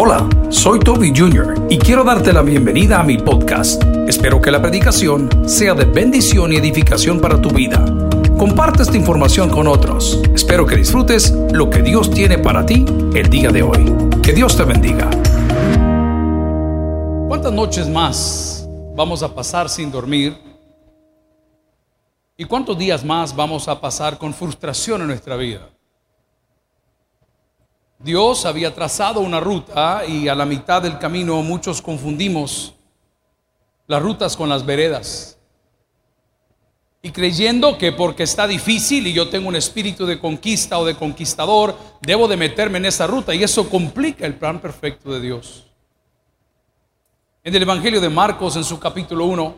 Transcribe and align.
Hola, 0.00 0.28
soy 0.48 0.78
Toby 0.78 1.12
Jr. 1.12 1.66
y 1.68 1.76
quiero 1.76 2.04
darte 2.04 2.32
la 2.32 2.42
bienvenida 2.42 3.00
a 3.00 3.02
mi 3.02 3.18
podcast. 3.18 3.82
Espero 4.06 4.40
que 4.40 4.52
la 4.52 4.62
predicación 4.62 5.28
sea 5.48 5.74
de 5.74 5.86
bendición 5.86 6.52
y 6.52 6.56
edificación 6.56 7.20
para 7.20 7.42
tu 7.42 7.50
vida. 7.50 7.84
Comparte 8.38 8.84
esta 8.84 8.96
información 8.96 9.50
con 9.50 9.66
otros. 9.66 10.22
Espero 10.32 10.66
que 10.66 10.76
disfrutes 10.76 11.32
lo 11.50 11.68
que 11.68 11.82
Dios 11.82 12.12
tiene 12.12 12.38
para 12.38 12.64
ti 12.64 12.84
el 13.12 13.28
día 13.28 13.50
de 13.50 13.64
hoy. 13.64 13.92
Que 14.22 14.32
Dios 14.32 14.56
te 14.56 14.62
bendiga. 14.62 15.10
¿Cuántas 17.26 17.52
noches 17.52 17.88
más 17.88 18.68
vamos 18.94 19.24
a 19.24 19.34
pasar 19.34 19.68
sin 19.68 19.90
dormir? 19.90 20.38
¿Y 22.36 22.44
cuántos 22.44 22.78
días 22.78 23.04
más 23.04 23.34
vamos 23.34 23.66
a 23.66 23.80
pasar 23.80 24.16
con 24.16 24.32
frustración 24.32 25.00
en 25.00 25.08
nuestra 25.08 25.34
vida? 25.34 25.68
Dios 27.98 28.46
había 28.46 28.72
trazado 28.74 29.20
una 29.20 29.40
ruta 29.40 30.04
y 30.06 30.28
a 30.28 30.34
la 30.34 30.46
mitad 30.46 30.80
del 30.80 30.98
camino 30.98 31.42
muchos 31.42 31.82
confundimos 31.82 32.74
las 33.88 34.00
rutas 34.00 34.36
con 34.36 34.48
las 34.48 34.64
veredas. 34.64 35.36
Y 37.02 37.10
creyendo 37.10 37.76
que 37.76 37.90
porque 37.90 38.22
está 38.22 38.46
difícil 38.46 39.06
y 39.06 39.12
yo 39.12 39.28
tengo 39.28 39.48
un 39.48 39.56
espíritu 39.56 40.06
de 40.06 40.20
conquista 40.20 40.78
o 40.78 40.84
de 40.84 40.94
conquistador, 40.94 41.76
debo 42.00 42.28
de 42.28 42.36
meterme 42.36 42.78
en 42.78 42.86
esa 42.86 43.06
ruta 43.06 43.34
y 43.34 43.42
eso 43.42 43.68
complica 43.68 44.26
el 44.26 44.34
plan 44.34 44.60
perfecto 44.60 45.12
de 45.12 45.20
Dios. 45.20 45.66
En 47.42 47.54
el 47.54 47.62
Evangelio 47.62 48.00
de 48.00 48.08
Marcos, 48.08 48.56
en 48.56 48.64
su 48.64 48.78
capítulo 48.78 49.24
1, 49.24 49.54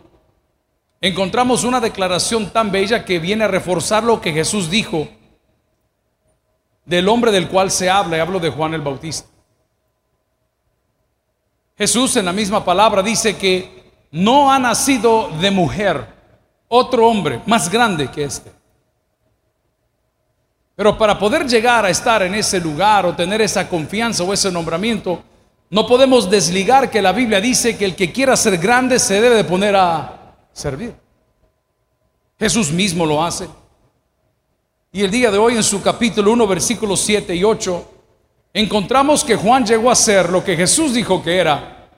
encontramos 1.02 1.64
una 1.64 1.80
declaración 1.80 2.50
tan 2.50 2.70
bella 2.70 3.04
que 3.04 3.18
viene 3.18 3.44
a 3.44 3.48
reforzar 3.48 4.02
lo 4.04 4.20
que 4.20 4.32
Jesús 4.32 4.70
dijo 4.70 5.08
del 6.90 7.08
hombre 7.08 7.30
del 7.30 7.48
cual 7.48 7.70
se 7.70 7.88
habla, 7.88 8.16
y 8.16 8.20
hablo 8.20 8.40
de 8.40 8.50
Juan 8.50 8.74
el 8.74 8.80
Bautista. 8.80 9.28
Jesús 11.78 12.16
en 12.16 12.24
la 12.24 12.32
misma 12.32 12.64
palabra 12.64 13.00
dice 13.00 13.36
que 13.36 13.92
no 14.10 14.50
ha 14.50 14.58
nacido 14.58 15.30
de 15.40 15.52
mujer 15.52 16.04
otro 16.66 17.06
hombre 17.06 17.40
más 17.46 17.70
grande 17.70 18.10
que 18.10 18.24
este. 18.24 18.50
Pero 20.74 20.98
para 20.98 21.16
poder 21.16 21.46
llegar 21.46 21.84
a 21.84 21.90
estar 21.90 22.22
en 22.22 22.34
ese 22.34 22.58
lugar 22.58 23.06
o 23.06 23.14
tener 23.14 23.40
esa 23.40 23.68
confianza 23.68 24.24
o 24.24 24.32
ese 24.32 24.50
nombramiento, 24.50 25.22
no 25.70 25.86
podemos 25.86 26.28
desligar 26.28 26.90
que 26.90 27.00
la 27.00 27.12
Biblia 27.12 27.40
dice 27.40 27.78
que 27.78 27.84
el 27.84 27.94
que 27.94 28.10
quiera 28.10 28.36
ser 28.36 28.58
grande 28.58 28.98
se 28.98 29.20
debe 29.20 29.36
de 29.36 29.44
poner 29.44 29.76
a 29.76 30.34
servir. 30.52 30.92
Jesús 32.36 32.72
mismo 32.72 33.06
lo 33.06 33.24
hace. 33.24 33.48
Y 34.92 35.04
el 35.04 35.10
día 35.12 35.30
de 35.30 35.38
hoy 35.38 35.54
en 35.54 35.62
su 35.62 35.80
capítulo 35.80 36.32
1, 36.32 36.48
versículos 36.48 37.00
7 37.02 37.32
y 37.36 37.44
8, 37.44 37.90
encontramos 38.52 39.22
que 39.22 39.36
Juan 39.36 39.64
llegó 39.64 39.88
a 39.88 39.94
ser 39.94 40.30
lo 40.30 40.42
que 40.42 40.56
Jesús 40.56 40.92
dijo 40.92 41.22
que 41.22 41.36
era, 41.36 41.88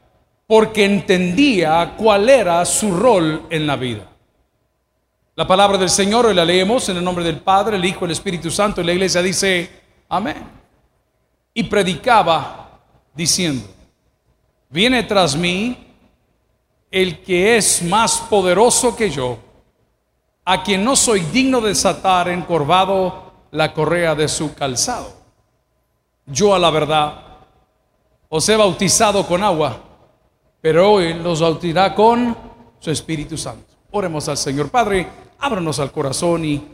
porque 0.46 0.84
entendía 0.84 1.94
cuál 1.96 2.28
era 2.28 2.62
su 2.66 2.94
rol 2.94 3.46
en 3.48 3.66
la 3.66 3.76
vida. 3.76 4.06
La 5.34 5.46
palabra 5.46 5.78
del 5.78 5.88
Señor 5.88 6.26
hoy 6.26 6.34
la 6.34 6.44
leemos 6.44 6.86
en 6.90 6.98
el 6.98 7.04
nombre 7.04 7.24
del 7.24 7.40
Padre, 7.40 7.78
el 7.78 7.84
Hijo, 7.86 8.04
el 8.04 8.10
Espíritu 8.10 8.50
Santo, 8.50 8.82
y 8.82 8.84
la 8.84 8.92
iglesia 8.92 9.22
dice, 9.22 9.70
amén. 10.10 10.46
Y 11.54 11.62
predicaba 11.62 12.78
diciendo, 13.14 13.66
viene 14.68 15.02
tras 15.04 15.34
mí 15.34 15.78
el 16.90 17.22
que 17.22 17.56
es 17.56 17.82
más 17.84 18.18
poderoso 18.28 18.94
que 18.94 19.08
yo 19.08 19.38
a 20.44 20.62
quien 20.62 20.84
no 20.84 20.96
soy 20.96 21.20
digno 21.20 21.60
de 21.60 21.68
desatar 21.68 22.28
encorvado 22.28 23.32
la 23.50 23.72
correa 23.72 24.14
de 24.14 24.28
su 24.28 24.54
calzado. 24.54 25.12
Yo 26.26 26.54
a 26.54 26.58
la 26.58 26.70
verdad 26.70 27.22
os 28.28 28.48
he 28.48 28.56
bautizado 28.56 29.26
con 29.26 29.42
agua, 29.42 29.78
pero 30.60 30.92
hoy 30.92 31.14
los 31.14 31.40
bautizará 31.40 31.94
con 31.94 32.36
su 32.80 32.90
Espíritu 32.90 33.36
Santo. 33.36 33.74
Oremos 33.90 34.28
al 34.28 34.36
Señor. 34.36 34.70
Padre, 34.70 35.06
ábranos 35.38 35.78
al 35.78 35.92
corazón 35.92 36.44
y 36.44 36.66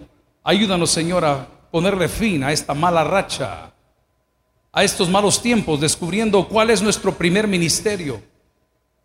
ayúdanos, 0.44 0.90
Señor, 0.90 1.24
a 1.24 1.46
ponerle 1.70 2.08
fin 2.08 2.44
a 2.44 2.52
esta 2.52 2.74
mala 2.74 3.04
racha, 3.04 3.72
a 4.72 4.84
estos 4.84 5.10
malos 5.10 5.42
tiempos, 5.42 5.80
descubriendo 5.80 6.46
cuál 6.48 6.70
es 6.70 6.80
nuestro 6.80 7.12
primer 7.12 7.48
ministerio. 7.48 8.22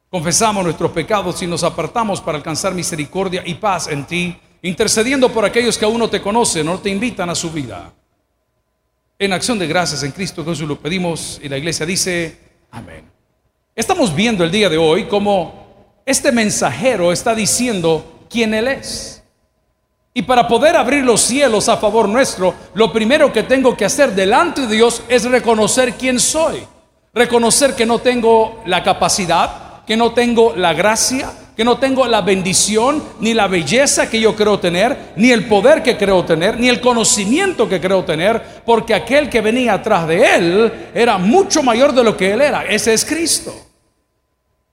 Confesamos 0.09 0.63
nuestros 0.63 0.91
pecados 0.91 1.41
y 1.41 1.47
nos 1.47 1.63
apartamos 1.63 2.22
para 2.22 2.38
alcanzar 2.38 2.75
misericordia 2.75 3.41
y 3.45 3.56
paz 3.56 3.88
en 3.88 4.06
ti 4.06 4.40
intercediendo 4.63 5.31
por 5.31 5.46
aquellos 5.46 5.78
que 5.78 5.85
aún 5.85 6.00
no 6.00 6.09
te 6.09 6.22
conocen, 6.22 6.66
no 6.66 6.79
te 6.79 6.90
invitan 6.90 7.29
a 7.29 7.35
su 7.35 7.51
vida. 7.51 7.91
En 9.19 9.34
acción 9.34 9.59
de 9.59 9.68
gracias 9.68 10.01
en 10.03 10.12
Cristo 10.12 10.44
Jesús 10.44 10.68
lo 10.68 10.79
pedimos 10.79 11.40
y 11.44 11.50
la 11.50 11.57
iglesia 11.57 11.85
dice, 11.85 12.38
amén. 12.72 13.03
Estamos 13.75 14.16
viendo 14.16 14.44
el 14.44 14.51
día 14.51 14.69
de 14.69 14.78
hoy 14.78 15.06
cómo 15.06 16.01
este 16.06 16.31
mensajero 16.31 17.12
está 17.12 17.35
diciendo 17.35 18.25
quién 18.29 18.53
él 18.53 18.68
es. 18.69 19.22
Y 20.13 20.22
para 20.22 20.47
poder 20.47 20.78
abrir 20.78 21.03
los 21.03 21.22
cielos 21.22 21.68
a 21.68 21.78
favor 21.78 22.07
nuestro, 22.07 22.53
lo 22.74 22.94
primero 22.94 23.34
que 23.34 23.44
tengo 23.44 23.75
que 23.75 23.85
hacer 23.85 24.13
delante 24.13 24.62
de 24.62 24.75
Dios 24.75 25.03
es 25.09 25.24
reconocer 25.25 25.95
quién 25.95 26.19
soy. 26.19 26.63
Reconocer 27.13 27.75
que 27.75 27.85
no 27.85 28.00
tengo 28.00 28.62
la 28.66 28.84
capacidad, 28.84 29.84
que 29.85 29.97
no 29.97 30.13
tengo 30.13 30.56
la 30.56 30.74
gracia, 30.74 31.31
que 31.56 31.64
no 31.64 31.78
tengo 31.78 32.08
la 32.08 32.22
bendición, 32.22 33.03
ni 33.19 33.34
la 33.34 33.47
belleza 33.47 34.09
que 34.09 34.19
yo 34.19 34.36
creo 34.36 34.59
tener, 34.59 35.14
ni 35.16 35.31
el 35.31 35.46
poder 35.46 35.84
que 35.84 35.97
creo 35.97 36.25
tener, 36.25 36.59
ni 36.59 36.69
el 36.69 36.81
conocimiento 36.81 37.69
que 37.69 37.80
creo 37.80 38.03
tener, 38.03 38.41
porque 38.66 38.94
aquel 38.94 39.30
que 39.30 39.41
venía 39.41 39.74
atrás 39.74 40.08
de 40.08 40.36
él 40.36 40.74
era 40.94 41.18
mucho 41.18 41.62
mayor 41.62 41.94
de 41.94 42.03
lo 42.03 42.18
que 42.18 42.34
él 42.34 42.42
era. 42.42 42.66
Ese 42.66 42.94
es 42.94 43.06
Cristo. 43.06 43.53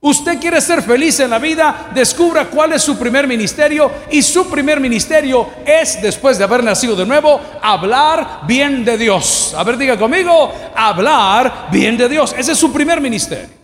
Usted 0.02 0.40
quiere 0.40 0.62
ser 0.62 0.82
feliz 0.82 1.20
en 1.20 1.28
la 1.28 1.38
vida, 1.38 1.90
descubra 1.94 2.46
cuál 2.46 2.72
es 2.72 2.80
su 2.80 2.98
primer 2.98 3.28
ministerio 3.28 3.90
y 4.10 4.22
su 4.22 4.48
primer 4.48 4.80
ministerio 4.80 5.46
es, 5.66 6.00
después 6.00 6.38
de 6.38 6.44
haber 6.44 6.64
nacido 6.64 6.96
de 6.96 7.04
nuevo, 7.04 7.38
hablar 7.60 8.40
bien 8.46 8.82
de 8.82 8.96
Dios. 8.96 9.52
A 9.54 9.62
ver, 9.62 9.76
diga 9.76 9.98
conmigo, 9.98 10.54
hablar 10.74 11.68
bien 11.70 11.98
de 11.98 12.08
Dios. 12.08 12.34
Ese 12.38 12.52
es 12.52 12.58
su 12.58 12.72
primer 12.72 12.98
ministerio. 12.98 13.59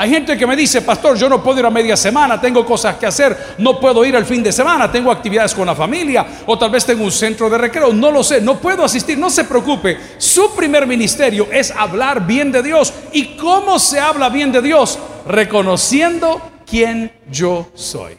Hay 0.00 0.10
gente 0.10 0.38
que 0.38 0.46
me 0.46 0.54
dice, 0.54 0.82
pastor, 0.82 1.18
yo 1.18 1.28
no 1.28 1.42
puedo 1.42 1.58
ir 1.58 1.66
a 1.66 1.70
media 1.70 1.96
semana, 1.96 2.40
tengo 2.40 2.64
cosas 2.64 2.94
que 2.98 3.06
hacer, 3.06 3.36
no 3.58 3.80
puedo 3.80 4.04
ir 4.04 4.14
al 4.14 4.24
fin 4.24 4.44
de 4.44 4.52
semana, 4.52 4.92
tengo 4.92 5.10
actividades 5.10 5.52
con 5.52 5.66
la 5.66 5.74
familia 5.74 6.24
o 6.46 6.56
tal 6.56 6.70
vez 6.70 6.86
tengo 6.86 7.02
un 7.02 7.10
centro 7.10 7.50
de 7.50 7.58
recreo, 7.58 7.92
no 7.92 8.12
lo 8.12 8.22
sé, 8.22 8.40
no 8.40 8.60
puedo 8.60 8.84
asistir, 8.84 9.18
no 9.18 9.28
se 9.28 9.42
preocupe. 9.42 9.98
Su 10.18 10.54
primer 10.54 10.86
ministerio 10.86 11.48
es 11.50 11.72
hablar 11.72 12.24
bien 12.24 12.52
de 12.52 12.62
Dios. 12.62 12.94
¿Y 13.10 13.36
cómo 13.36 13.80
se 13.80 13.98
habla 13.98 14.28
bien 14.28 14.52
de 14.52 14.62
Dios? 14.62 15.00
Reconociendo 15.26 16.48
quién 16.64 17.10
yo 17.28 17.68
soy. 17.74 18.18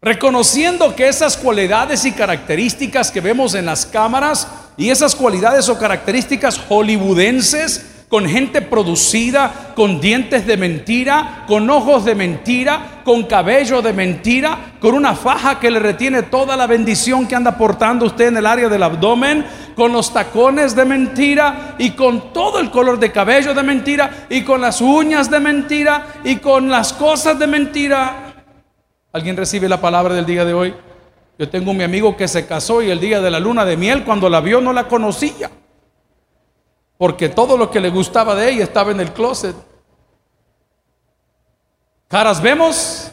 Reconociendo 0.00 0.96
que 0.96 1.08
esas 1.08 1.36
cualidades 1.36 2.06
y 2.06 2.12
características 2.12 3.10
que 3.10 3.20
vemos 3.20 3.54
en 3.54 3.66
las 3.66 3.84
cámaras 3.84 4.48
y 4.78 4.88
esas 4.88 5.14
cualidades 5.14 5.68
o 5.68 5.78
características 5.78 6.58
hollywoodenses, 6.58 7.91
con 8.12 8.28
gente 8.28 8.60
producida, 8.60 9.72
con 9.74 9.98
dientes 9.98 10.46
de 10.46 10.58
mentira, 10.58 11.44
con 11.46 11.70
ojos 11.70 12.04
de 12.04 12.14
mentira, 12.14 13.00
con 13.06 13.22
cabello 13.22 13.80
de 13.80 13.94
mentira, 13.94 14.74
con 14.80 14.94
una 14.94 15.14
faja 15.14 15.58
que 15.58 15.70
le 15.70 15.78
retiene 15.78 16.24
toda 16.24 16.54
la 16.54 16.66
bendición 16.66 17.26
que 17.26 17.34
anda 17.34 17.56
portando 17.56 18.04
usted 18.04 18.26
en 18.26 18.36
el 18.36 18.44
área 18.44 18.68
del 18.68 18.82
abdomen, 18.82 19.46
con 19.74 19.94
los 19.94 20.12
tacones 20.12 20.76
de 20.76 20.84
mentira 20.84 21.74
y 21.78 21.92
con 21.92 22.34
todo 22.34 22.60
el 22.60 22.70
color 22.70 22.98
de 22.98 23.10
cabello 23.10 23.54
de 23.54 23.62
mentira 23.62 24.26
y 24.28 24.42
con 24.42 24.60
las 24.60 24.82
uñas 24.82 25.30
de 25.30 25.40
mentira 25.40 26.08
y 26.22 26.36
con 26.36 26.68
las 26.68 26.92
cosas 26.92 27.38
de 27.38 27.46
mentira. 27.46 28.34
¿Alguien 29.10 29.38
recibe 29.38 29.70
la 29.70 29.80
palabra 29.80 30.12
del 30.12 30.26
día 30.26 30.44
de 30.44 30.52
hoy? 30.52 30.74
Yo 31.38 31.48
tengo 31.48 31.72
mi 31.72 31.82
amigo 31.82 32.14
que 32.14 32.28
se 32.28 32.46
casó 32.46 32.82
y 32.82 32.90
el 32.90 33.00
día 33.00 33.22
de 33.22 33.30
la 33.30 33.40
luna 33.40 33.64
de 33.64 33.78
miel, 33.78 34.04
cuando 34.04 34.28
la 34.28 34.42
vio, 34.42 34.60
no 34.60 34.74
la 34.74 34.86
conocía 34.86 35.48
porque 37.02 37.28
todo 37.28 37.56
lo 37.56 37.68
que 37.68 37.80
le 37.80 37.90
gustaba 37.90 38.36
de 38.36 38.48
ella 38.48 38.62
estaba 38.62 38.92
en 38.92 39.00
el 39.00 39.12
closet. 39.12 39.56
Caras 42.06 42.40
vemos 42.40 43.10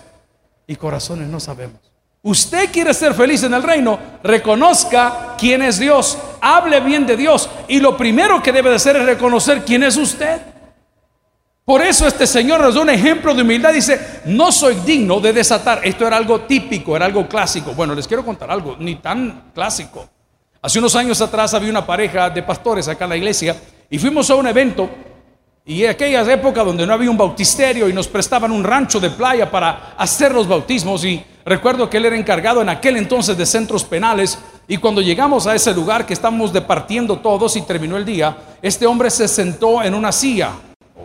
y 0.68 0.76
corazones 0.76 1.28
no 1.28 1.40
sabemos. 1.40 1.80
Usted 2.22 2.72
quiere 2.72 2.94
ser 2.94 3.16
feliz 3.16 3.42
en 3.42 3.56
el 3.56 3.64
reino, 3.64 3.98
reconozca 4.22 5.36
quién 5.40 5.64
es 5.64 5.80
Dios, 5.80 6.20
hable 6.40 6.82
bien 6.82 7.08
de 7.08 7.18
Dios 7.18 7.50
y 7.68 7.80
lo 7.80 7.98
primero 7.98 8.44
que 8.44 8.52
debe 8.52 8.70
de 8.70 8.76
hacer 8.76 8.96
es 8.96 9.08
reconocer 9.08 9.66
quién 9.66 9.82
es 9.82 9.98
usted. 9.98 10.40
Por 11.66 11.82
eso 11.82 12.06
este 12.06 12.28
Señor 12.28 12.62
nos 12.62 12.76
da 12.76 12.82
un 12.82 12.92
ejemplo 12.92 13.34
de 13.34 13.42
humildad. 13.42 13.74
Dice, 13.74 14.22
no 14.26 14.52
soy 14.52 14.76
digno 14.86 15.20
de 15.20 15.34
desatar. 15.34 15.82
Esto 15.84 16.06
era 16.06 16.18
algo 16.18 16.42
típico, 16.42 16.96
era 16.96 17.08
algo 17.08 17.28
clásico. 17.28 17.74
Bueno, 17.74 17.96
les 17.96 18.08
quiero 18.08 18.24
contar 18.24 18.52
algo, 18.52 18.76
ni 18.78 18.98
tan 18.98 19.50
clásico. 19.52 20.08
Hace 20.62 20.80
unos 20.80 20.96
años 20.96 21.22
atrás 21.22 21.54
había 21.54 21.70
una 21.70 21.86
pareja 21.86 22.30
de 22.30 22.44
pastores 22.44 22.88
acá 22.88 23.06
en 23.06 23.12
la 23.12 23.18
iglesia 23.18 23.56
y 23.90 23.98
fuimos 23.98 24.30
a 24.30 24.36
un 24.36 24.48
evento 24.48 24.90
y 25.66 25.84
en 25.84 25.92
aquellas 25.92 26.28
épocas 26.28 26.66
donde 26.66 26.86
no 26.86 26.94
había 26.94 27.10
un 27.10 27.18
bautisterio 27.18 27.88
y 27.88 27.94
nos 27.94 28.08
prestaban 28.08 28.52
un 28.52 28.64
rancho 28.64 29.00
de 29.00 29.10
playa 29.10 29.50
para 29.50 29.94
hacer 29.98 30.34
los 30.34 30.48
bautismos 30.48 31.06
y 31.06 31.24
recuerdo 31.46 31.90
que 31.90 31.98
él 31.98 32.06
era 32.06 32.18
encargado 32.18 32.62
en 32.62 32.70
aquel 32.70 32.98
entonces 32.98 33.38
de 33.38 33.46
centros 33.46 33.84
penales 33.86 34.38
Y 34.72 34.78
cuando 34.78 35.02
llegamos 35.02 35.48
a 35.48 35.56
ese 35.56 35.74
lugar 35.74 36.06
que 36.06 36.14
estamos 36.14 36.54
departiendo 36.54 37.18
todos 37.18 37.56
y 37.56 37.64
terminó 37.64 37.98
el 37.98 38.06
día, 38.06 38.38
este 38.62 38.86
hombre 38.86 39.10
se 39.10 39.28
sentó 39.28 39.82
en 39.82 39.96
una 39.96 40.12
silla. 40.12 40.52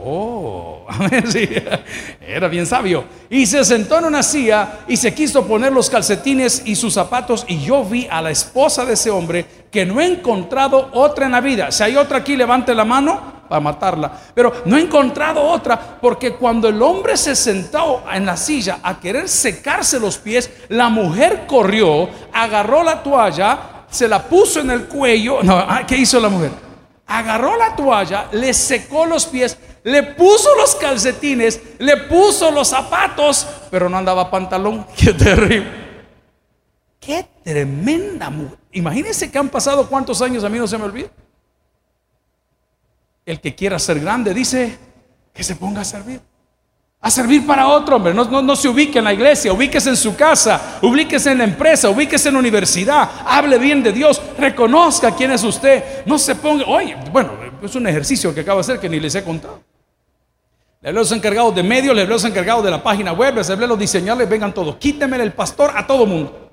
Oh, 0.04 0.73
era 2.20 2.48
bien 2.48 2.66
sabio. 2.66 3.04
Y 3.30 3.46
se 3.46 3.64
sentó 3.64 3.98
en 3.98 4.06
una 4.06 4.22
silla 4.22 4.80
y 4.86 4.96
se 4.96 5.14
quiso 5.14 5.46
poner 5.46 5.72
los 5.72 5.90
calcetines 5.90 6.62
y 6.64 6.76
sus 6.76 6.94
zapatos. 6.94 7.44
Y 7.48 7.60
yo 7.60 7.84
vi 7.84 8.06
a 8.10 8.20
la 8.22 8.30
esposa 8.30 8.84
de 8.84 8.94
ese 8.94 9.10
hombre 9.10 9.44
que 9.70 9.84
no 9.84 10.00
he 10.00 10.06
encontrado 10.06 10.90
otra 10.92 11.26
en 11.26 11.32
la 11.32 11.40
vida. 11.40 11.72
Si 11.72 11.82
hay 11.82 11.96
otra 11.96 12.18
aquí, 12.18 12.36
levante 12.36 12.74
la 12.74 12.84
mano 12.84 13.34
para 13.48 13.60
matarla. 13.60 14.12
Pero 14.34 14.62
no 14.64 14.76
he 14.76 14.80
encontrado 14.80 15.42
otra 15.42 15.98
porque 16.00 16.34
cuando 16.34 16.68
el 16.68 16.80
hombre 16.82 17.16
se 17.16 17.34
sentó 17.34 18.04
en 18.12 18.26
la 18.26 18.36
silla 18.36 18.78
a 18.82 18.98
querer 18.98 19.28
secarse 19.28 19.98
los 19.98 20.18
pies, 20.18 20.50
la 20.68 20.88
mujer 20.88 21.44
corrió, 21.46 22.08
agarró 22.32 22.82
la 22.82 23.02
toalla, 23.02 23.58
se 23.90 24.08
la 24.08 24.22
puso 24.22 24.60
en 24.60 24.70
el 24.70 24.84
cuello. 24.84 25.42
No, 25.42 25.56
ah, 25.56 25.84
¿qué 25.86 25.96
hizo 25.96 26.20
la 26.20 26.28
mujer? 26.28 26.50
Agarró 27.06 27.56
la 27.56 27.76
toalla, 27.76 28.28
le 28.32 28.54
secó 28.54 29.04
los 29.06 29.26
pies, 29.26 29.58
le 29.84 30.02
puso 30.02 30.48
los 30.56 30.74
calcetines, 30.76 31.60
le 31.78 31.98
puso 31.98 32.50
los 32.50 32.68
zapatos, 32.68 33.46
pero 33.70 33.88
no 33.88 33.98
andaba 33.98 34.30
pantalón. 34.30 34.86
Qué 34.96 35.12
terrible. 35.12 35.84
Qué 36.98 37.26
tremenda 37.44 38.30
mujer. 38.30 38.58
Imagínense 38.72 39.30
que 39.30 39.38
han 39.38 39.50
pasado 39.50 39.86
cuántos 39.86 40.22
años, 40.22 40.42
a 40.42 40.48
mí 40.48 40.58
no 40.58 40.66
se 40.66 40.78
me 40.78 40.84
olvida. 40.84 41.08
El 43.26 43.40
que 43.40 43.54
quiera 43.54 43.78
ser 43.78 44.00
grande 44.00 44.32
dice 44.32 44.78
que 45.34 45.44
se 45.44 45.54
ponga 45.54 45.82
a 45.82 45.84
servir. 45.84 46.20
A 47.02 47.10
servir 47.10 47.46
para 47.46 47.68
otro, 47.68 47.96
hombre. 47.96 48.14
No, 48.14 48.24
no, 48.24 48.56
se 48.56 48.66
ubique 48.66 48.98
en 48.98 49.04
la 49.04 49.12
iglesia, 49.12 49.52
ubíquese 49.52 49.90
en 49.90 49.96
su 49.96 50.16
casa, 50.16 50.78
ubíquese 50.80 51.32
en 51.32 51.38
la 51.38 51.44
empresa, 51.44 51.90
ubíquese 51.90 52.28
en 52.28 52.34
la 52.34 52.40
universidad. 52.40 53.10
Hable 53.26 53.58
bien 53.58 53.82
de 53.82 53.92
Dios, 53.92 54.22
reconozca 54.38 55.14
quién 55.14 55.30
es 55.32 55.44
usted. 55.44 56.06
No 56.06 56.18
se 56.18 56.34
ponga, 56.34 56.64
oye, 56.64 56.96
bueno, 57.12 57.32
es 57.62 57.74
un 57.74 57.86
ejercicio 57.86 58.34
que 58.34 58.40
acabo 58.40 58.58
de 58.58 58.62
hacer 58.62 58.80
que 58.80 58.88
ni 58.88 58.98
les 59.00 59.14
he 59.14 59.22
contado. 59.22 59.60
Los 60.92 61.12
encargados 61.12 61.54
de 61.54 61.62
medios, 61.62 61.96
los 61.96 62.24
encargados 62.24 62.62
de 62.62 62.70
la 62.70 62.82
página 62.82 63.12
web, 63.12 63.36
los 63.36 63.78
diseñadores, 63.78 64.28
vengan 64.28 64.52
todos. 64.52 64.76
Quítemele 64.76 65.24
el 65.24 65.32
pastor 65.32 65.72
a 65.74 65.86
todo 65.86 66.04
mundo. 66.04 66.50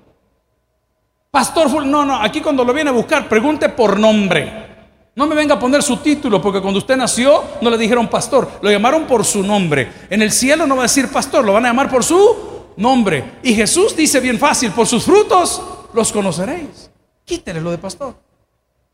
Pastor, 1.29 1.85
no, 1.85 2.05
no, 2.05 2.15
aquí 2.21 2.39
cuando 2.39 2.63
lo 2.63 2.73
viene 2.73 2.89
a 2.89 2.93
buscar, 2.93 3.27
pregunte 3.27 3.67
por 3.69 3.99
nombre. 3.99 4.69
No 5.15 5.27
me 5.27 5.35
venga 5.35 5.55
a 5.55 5.59
poner 5.59 5.83
su 5.83 5.97
título, 5.97 6.41
porque 6.41 6.61
cuando 6.61 6.77
usted 6.77 6.95
nació 6.95 7.43
no 7.59 7.69
le 7.69 7.77
dijeron 7.77 8.07
pastor, 8.07 8.49
lo 8.61 8.71
llamaron 8.71 9.05
por 9.05 9.25
su 9.25 9.43
nombre. 9.43 9.91
En 10.09 10.21
el 10.21 10.31
cielo 10.31 10.65
no 10.65 10.77
va 10.77 10.83
a 10.83 10.85
decir 10.85 11.09
pastor, 11.09 11.43
lo 11.43 11.51
van 11.51 11.65
a 11.65 11.69
llamar 11.69 11.89
por 11.89 12.03
su 12.03 12.73
nombre. 12.77 13.39
Y 13.43 13.53
Jesús 13.53 13.95
dice 13.95 14.21
bien 14.21 14.39
fácil, 14.39 14.71
por 14.71 14.87
sus 14.87 15.03
frutos 15.03 15.61
los 15.93 16.09
conoceréis. 16.13 16.89
Quítele 17.25 17.59
lo 17.59 17.71
de 17.71 17.77
pastor. 17.77 18.15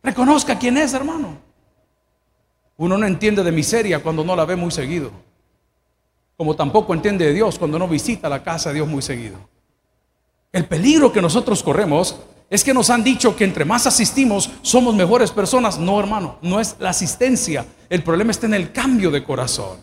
Reconozca 0.01 0.57
quién 0.57 0.77
es, 0.77 0.95
hermano. 0.95 1.37
Uno 2.77 2.97
no 2.97 3.05
entiende 3.05 3.43
de 3.43 3.51
miseria 3.51 4.01
cuando 4.01 4.23
no 4.23 4.35
la 4.35 4.45
ve 4.45 4.55
muy 4.55 4.71
seguido. 4.71 5.26
Como 6.37 6.55
tampoco 6.55 6.93
entiende 6.93 7.25
de 7.25 7.33
Dios 7.33 7.57
cuando 7.57 7.79
no 7.79 7.87
visita 7.87 8.29
la 8.29 8.43
casa 8.43 8.69
de 8.69 8.75
Dios 8.75 8.87
muy 8.87 9.01
seguido. 9.01 9.37
El 10.51 10.65
peligro 10.65 11.11
que 11.11 11.21
nosotros 11.21 11.63
corremos 11.63 12.15
es 12.49 12.63
que 12.63 12.75
nos 12.75 12.91
han 12.91 13.03
dicho 13.03 13.35
que 13.35 13.43
entre 13.43 13.65
más 13.65 13.87
asistimos 13.87 14.49
somos 14.61 14.95
mejores 14.95 15.31
personas. 15.31 15.79
No, 15.79 15.99
hermano, 15.99 16.37
no 16.43 16.59
es 16.59 16.75
la 16.79 16.91
asistencia. 16.91 17.65
El 17.89 18.03
problema 18.03 18.31
está 18.31 18.45
en 18.45 18.53
el 18.53 18.71
cambio 18.71 19.09
de 19.09 19.23
corazón. 19.23 19.79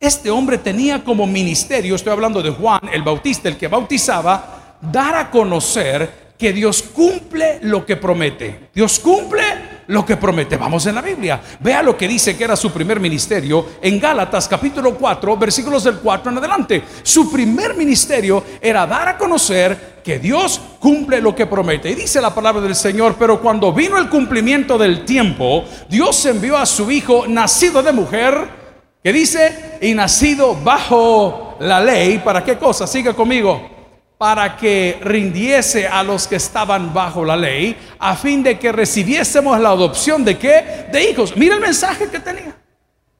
Este 0.00 0.30
hombre 0.30 0.58
tenía 0.58 1.04
como 1.04 1.28
ministerio, 1.28 1.94
estoy 1.94 2.12
hablando 2.12 2.42
de 2.42 2.50
Juan 2.50 2.80
el 2.92 3.04
Bautista, 3.04 3.48
el 3.48 3.56
que 3.56 3.68
bautizaba, 3.68 4.78
dar 4.80 5.14
a 5.14 5.30
conocer 5.30 6.34
que 6.36 6.52
Dios 6.52 6.82
cumple 6.82 7.60
lo 7.62 7.86
que 7.86 7.96
promete. 7.96 8.68
Dios 8.74 8.98
cumple 8.98 9.44
lo 9.92 10.04
que 10.06 10.16
promete. 10.16 10.56
Vamos 10.56 10.86
en 10.86 10.94
la 10.94 11.02
Biblia. 11.02 11.40
Vea 11.60 11.82
lo 11.82 11.96
que 11.96 12.08
dice 12.08 12.36
que 12.36 12.44
era 12.44 12.56
su 12.56 12.72
primer 12.72 12.98
ministerio 12.98 13.66
en 13.80 14.00
Gálatas 14.00 14.48
capítulo 14.48 14.94
4, 14.94 15.36
versículos 15.36 15.84
del 15.84 15.98
4 15.98 16.32
en 16.32 16.38
adelante. 16.38 16.82
Su 17.02 17.30
primer 17.30 17.74
ministerio 17.74 18.42
era 18.60 18.86
dar 18.86 19.08
a 19.08 19.18
conocer 19.18 20.00
que 20.02 20.18
Dios 20.18 20.60
cumple 20.80 21.20
lo 21.20 21.34
que 21.34 21.46
promete. 21.46 21.90
Y 21.90 21.94
dice 21.94 22.20
la 22.20 22.34
palabra 22.34 22.62
del 22.62 22.74
Señor, 22.74 23.16
pero 23.18 23.40
cuando 23.40 23.72
vino 23.72 23.98
el 23.98 24.08
cumplimiento 24.08 24.78
del 24.78 25.04
tiempo, 25.04 25.64
Dios 25.88 26.24
envió 26.26 26.56
a 26.56 26.66
su 26.66 26.90
hijo 26.90 27.26
nacido 27.28 27.82
de 27.82 27.92
mujer, 27.92 28.62
que 29.02 29.12
dice, 29.12 29.78
y 29.82 29.94
nacido 29.94 30.54
bajo 30.54 31.56
la 31.60 31.80
ley, 31.80 32.18
¿para 32.24 32.42
qué 32.42 32.56
cosa? 32.56 32.86
Siga 32.86 33.12
conmigo 33.12 33.81
para 34.22 34.56
que 34.56 35.00
rindiese 35.02 35.88
a 35.88 36.04
los 36.04 36.28
que 36.28 36.36
estaban 36.36 36.94
bajo 36.94 37.24
la 37.24 37.36
ley, 37.36 37.76
a 37.98 38.14
fin 38.14 38.40
de 38.40 38.56
que 38.56 38.70
recibiésemos 38.70 39.58
la 39.58 39.70
adopción 39.70 40.24
de 40.24 40.38
qué? 40.38 40.86
De 40.92 41.10
hijos. 41.10 41.36
Mira 41.36 41.56
el 41.56 41.60
mensaje 41.60 42.08
que 42.08 42.20
tenía. 42.20 42.54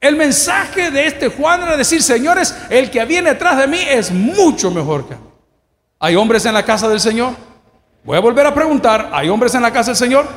El 0.00 0.14
mensaje 0.14 0.92
de 0.92 1.08
este 1.08 1.26
Juan 1.26 1.64
era 1.64 1.76
decir, 1.76 2.04
señores, 2.04 2.56
el 2.70 2.88
que 2.88 3.04
viene 3.04 3.30
atrás 3.30 3.58
de 3.58 3.66
mí 3.66 3.80
es 3.80 4.12
mucho 4.12 4.70
mejor 4.70 5.08
que. 5.08 5.16
¿Hay 5.98 6.14
hombres 6.14 6.46
en 6.46 6.54
la 6.54 6.64
casa 6.64 6.88
del 6.88 7.00
Señor? 7.00 7.32
Voy 8.04 8.16
a 8.16 8.20
volver 8.20 8.46
a 8.46 8.54
preguntar, 8.54 9.10
¿hay 9.12 9.28
hombres 9.28 9.56
en 9.56 9.62
la 9.62 9.72
casa 9.72 9.90
del 9.90 9.96
Señor? 9.96 10.28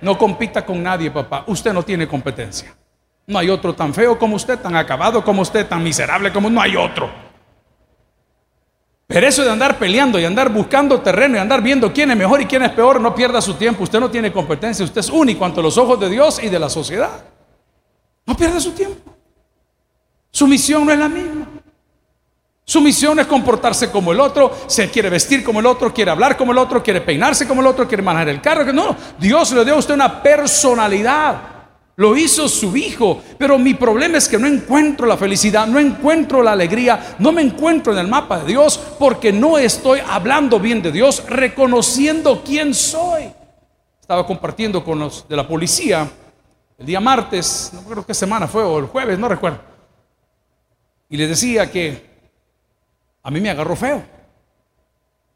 No 0.00 0.16
compita 0.16 0.64
con 0.64 0.80
nadie, 0.80 1.10
papá. 1.10 1.42
Usted 1.48 1.72
no 1.72 1.82
tiene 1.82 2.06
competencia. 2.06 2.72
No 3.26 3.36
hay 3.36 3.50
otro 3.50 3.74
tan 3.74 3.92
feo 3.92 4.16
como 4.16 4.36
usted, 4.36 4.60
tan 4.60 4.76
acabado 4.76 5.24
como 5.24 5.42
usted, 5.42 5.66
tan 5.66 5.82
miserable 5.82 6.32
como 6.32 6.48
no 6.48 6.62
hay 6.62 6.76
otro. 6.76 7.23
Pero 9.06 9.26
eso 9.26 9.44
de 9.44 9.50
andar 9.50 9.78
peleando 9.78 10.18
y 10.18 10.24
andar 10.24 10.50
buscando 10.50 11.00
terreno 11.00 11.36
y 11.36 11.38
andar 11.38 11.62
viendo 11.62 11.92
quién 11.92 12.10
es 12.10 12.16
mejor 12.16 12.40
y 12.40 12.46
quién 12.46 12.62
es 12.62 12.72
peor, 12.72 13.00
no 13.00 13.14
pierda 13.14 13.42
su 13.42 13.54
tiempo. 13.54 13.82
Usted 13.82 14.00
no 14.00 14.10
tiene 14.10 14.32
competencia, 14.32 14.84
usted 14.84 15.00
es 15.00 15.10
único 15.10 15.44
ante 15.44 15.60
los 15.60 15.76
ojos 15.76 16.00
de 16.00 16.08
Dios 16.08 16.42
y 16.42 16.48
de 16.48 16.58
la 16.58 16.70
sociedad. 16.70 17.24
No 18.26 18.34
pierda 18.36 18.58
su 18.60 18.72
tiempo. 18.72 19.14
Su 20.30 20.46
misión 20.46 20.86
no 20.86 20.92
es 20.92 20.98
la 20.98 21.08
misma. 21.08 21.46
Su 22.66 22.80
misión 22.80 23.20
es 23.20 23.26
comportarse 23.26 23.90
como 23.90 24.10
el 24.12 24.20
otro, 24.20 24.50
se 24.66 24.90
quiere 24.90 25.10
vestir 25.10 25.44
como 25.44 25.60
el 25.60 25.66
otro, 25.66 25.92
quiere 25.92 26.10
hablar 26.10 26.34
como 26.34 26.52
el 26.52 26.58
otro, 26.58 26.82
quiere 26.82 27.02
peinarse 27.02 27.46
como 27.46 27.60
el 27.60 27.66
otro, 27.66 27.86
quiere 27.86 28.02
manejar 28.02 28.30
el 28.30 28.40
carro. 28.40 28.72
No, 28.72 28.96
Dios 29.18 29.52
le 29.52 29.66
dio 29.66 29.74
a 29.74 29.78
usted 29.78 29.92
una 29.92 30.22
personalidad. 30.22 31.53
Lo 31.96 32.16
hizo 32.16 32.48
su 32.48 32.76
hijo, 32.76 33.22
pero 33.38 33.56
mi 33.56 33.74
problema 33.74 34.18
es 34.18 34.28
que 34.28 34.38
no 34.38 34.48
encuentro 34.48 35.06
la 35.06 35.16
felicidad, 35.16 35.66
no 35.66 35.78
encuentro 35.78 36.42
la 36.42 36.52
alegría, 36.52 37.16
no 37.20 37.30
me 37.30 37.40
encuentro 37.40 37.92
en 37.92 38.00
el 38.00 38.08
mapa 38.08 38.40
de 38.40 38.46
Dios 38.46 38.78
porque 38.98 39.32
no 39.32 39.58
estoy 39.58 40.00
hablando 40.04 40.58
bien 40.58 40.82
de 40.82 40.90
Dios, 40.90 41.24
reconociendo 41.28 42.42
quién 42.44 42.74
soy. 42.74 43.32
Estaba 44.00 44.26
compartiendo 44.26 44.82
con 44.82 44.98
los 44.98 45.28
de 45.28 45.36
la 45.36 45.46
policía 45.46 46.10
el 46.78 46.86
día 46.86 47.00
martes, 47.00 47.70
no 47.72 47.80
recuerdo 47.80 48.06
qué 48.06 48.14
semana 48.14 48.48
fue, 48.48 48.64
o 48.64 48.78
el 48.78 48.86
jueves, 48.86 49.16
no 49.16 49.28
recuerdo. 49.28 49.60
Y 51.08 51.16
les 51.16 51.28
decía 51.28 51.70
que 51.70 52.10
a 53.22 53.30
mí 53.30 53.40
me 53.40 53.50
agarró 53.50 53.76
feo, 53.76 54.02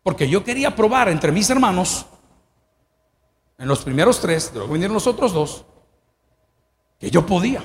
porque 0.03 0.29
yo 0.29 0.43
quería 0.43 0.75
probar 0.75 1.09
entre 1.09 1.31
mis 1.31 1.49
hermanos, 1.50 2.07
en 3.57 3.69
los 3.69 3.85
primeros 3.85 4.21
tres, 4.21 4.50
luego 4.53 4.73
vinieron 4.73 4.95
los 4.95 5.07
otros 5.07 5.33
dos, 5.33 5.65
que 6.99 7.11
yo 7.11 7.25
podía. 7.25 7.62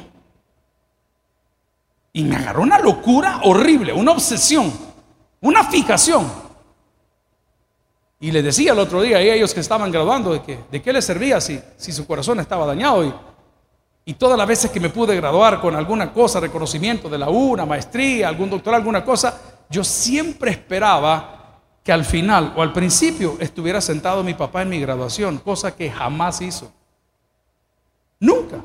Y 2.12 2.24
me 2.24 2.36
agarró 2.36 2.62
una 2.62 2.80
locura 2.80 3.42
horrible, 3.44 3.92
una 3.92 4.12
obsesión, 4.12 4.72
una 5.42 5.64
fijación. 5.64 6.32
Y 8.20 8.32
le 8.32 8.42
decía 8.42 8.72
el 8.72 8.80
otro 8.80 9.02
día 9.02 9.18
a 9.18 9.22
ellos 9.22 9.54
que 9.54 9.60
estaban 9.60 9.92
graduando 9.92 10.32
de 10.32 10.42
que 10.44 10.60
de 10.72 10.82
qué 10.82 10.94
les 10.94 11.04
servía 11.04 11.42
si, 11.42 11.60
si 11.76 11.92
su 11.92 12.06
corazón 12.06 12.40
estaba 12.40 12.66
dañado. 12.66 13.04
Y, 13.04 13.14
y 14.06 14.14
todas 14.14 14.38
las 14.38 14.48
veces 14.48 14.70
que 14.70 14.80
me 14.80 14.90
pude 14.90 15.16
graduar 15.16 15.60
con 15.60 15.76
alguna 15.76 16.14
cosa, 16.14 16.40
reconocimiento 16.40 17.10
de 17.10 17.18
la 17.18 17.30
U, 17.30 17.54
una 17.54 17.66
maestría, 17.66 18.28
algún 18.28 18.50
doctor, 18.50 18.76
alguna 18.76 19.04
cosa, 19.04 19.42
yo 19.70 19.84
siempre 19.84 20.52
esperaba 20.52 21.62
que 21.84 21.92
al 21.92 22.06
final 22.06 22.54
o 22.56 22.62
al 22.62 22.72
principio 22.72 23.38
estuviera 23.40 23.82
sentado 23.82 24.24
mi 24.24 24.34
papá 24.34 24.62
en 24.62 24.70
mi 24.70 24.80
graduación, 24.80 25.40
cosa 25.40 25.76
que 25.76 25.90
jamás 25.90 26.42
hizo. 26.42 26.72
Nunca. 28.20 28.58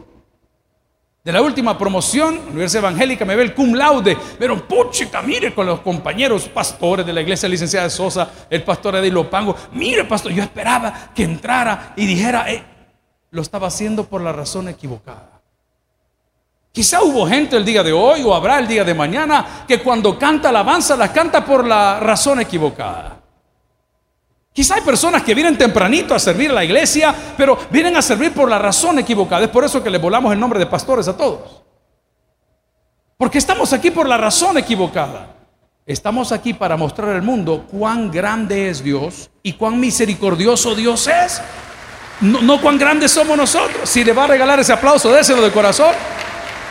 De 1.24 1.32
la 1.32 1.42
última 1.42 1.76
promoción, 1.76 2.36
la 2.36 2.50
Universidad 2.52 2.84
Evangélica 2.84 3.24
me 3.24 3.36
ve 3.36 3.42
el 3.42 3.54
cum 3.54 3.74
laude, 3.74 4.16
pero 4.38 4.66
puchica, 4.66 5.20
mire 5.20 5.52
con 5.52 5.66
los 5.66 5.80
compañeros 5.80 6.48
pastores 6.48 7.04
de 7.04 7.12
la 7.12 7.20
iglesia 7.20 7.48
licenciada 7.48 7.84
de 7.84 7.90
Sosa, 7.90 8.30
el 8.48 8.62
pastor 8.62 9.00
de 9.00 9.10
Lopango, 9.10 9.54
mire 9.72 10.04
pastor, 10.04 10.32
yo 10.32 10.42
esperaba 10.42 11.10
que 11.14 11.24
entrara 11.24 11.92
y 11.96 12.06
dijera, 12.06 12.50
eh, 12.50 12.64
lo 13.30 13.42
estaba 13.42 13.66
haciendo 13.66 14.04
por 14.04 14.22
la 14.22 14.32
razón 14.32 14.68
equivocada. 14.68 15.42
Quizá 16.72 17.02
hubo 17.02 17.26
gente 17.26 17.56
el 17.56 17.64
día 17.64 17.82
de 17.82 17.92
hoy 17.92 18.22
o 18.22 18.32
habrá 18.32 18.58
el 18.58 18.68
día 18.68 18.84
de 18.84 18.94
mañana 18.94 19.64
que 19.66 19.82
cuando 19.82 20.18
canta 20.18 20.50
alabanza 20.50 20.96
la 20.96 21.12
canta 21.12 21.44
por 21.44 21.66
la 21.66 21.98
razón 21.98 22.40
equivocada. 22.40 23.17
Quizá 24.58 24.74
hay 24.74 24.80
personas 24.80 25.22
que 25.22 25.36
vienen 25.36 25.56
tempranito 25.56 26.16
a 26.16 26.18
servir 26.18 26.50
a 26.50 26.54
la 26.54 26.64
iglesia, 26.64 27.14
pero 27.36 27.56
vienen 27.70 27.96
a 27.96 28.02
servir 28.02 28.32
por 28.32 28.50
la 28.50 28.58
razón 28.58 28.98
equivocada. 28.98 29.44
Es 29.44 29.50
por 29.50 29.62
eso 29.62 29.84
que 29.84 29.88
le 29.88 29.98
volamos 29.98 30.32
el 30.32 30.40
nombre 30.40 30.58
de 30.58 30.66
pastores 30.66 31.06
a 31.06 31.16
todos. 31.16 31.62
Porque 33.16 33.38
estamos 33.38 33.72
aquí 33.72 33.92
por 33.92 34.08
la 34.08 34.16
razón 34.16 34.58
equivocada. 34.58 35.28
Estamos 35.86 36.32
aquí 36.32 36.54
para 36.54 36.76
mostrar 36.76 37.10
al 37.10 37.22
mundo 37.22 37.68
cuán 37.70 38.10
grande 38.10 38.68
es 38.68 38.82
Dios 38.82 39.30
y 39.44 39.52
cuán 39.52 39.78
misericordioso 39.78 40.74
Dios 40.74 41.06
es. 41.06 41.40
No, 42.20 42.42
no 42.42 42.60
cuán 42.60 42.78
grandes 42.78 43.12
somos 43.12 43.36
nosotros. 43.36 43.88
Si 43.88 44.02
le 44.02 44.12
va 44.12 44.24
a 44.24 44.26
regalar 44.26 44.58
ese 44.58 44.72
aplauso, 44.72 45.12
déselo 45.12 45.40
de 45.40 45.52
corazón. 45.52 45.94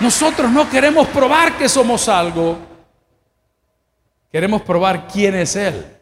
Nosotros 0.02 0.52
no 0.52 0.70
queremos 0.70 1.08
probar 1.08 1.58
que 1.58 1.70
somos 1.70 2.10
algo. 2.10 2.58
Queremos 4.30 4.62
probar 4.64 5.08
quién 5.08 5.36
es 5.36 5.56
Él. 5.56 5.97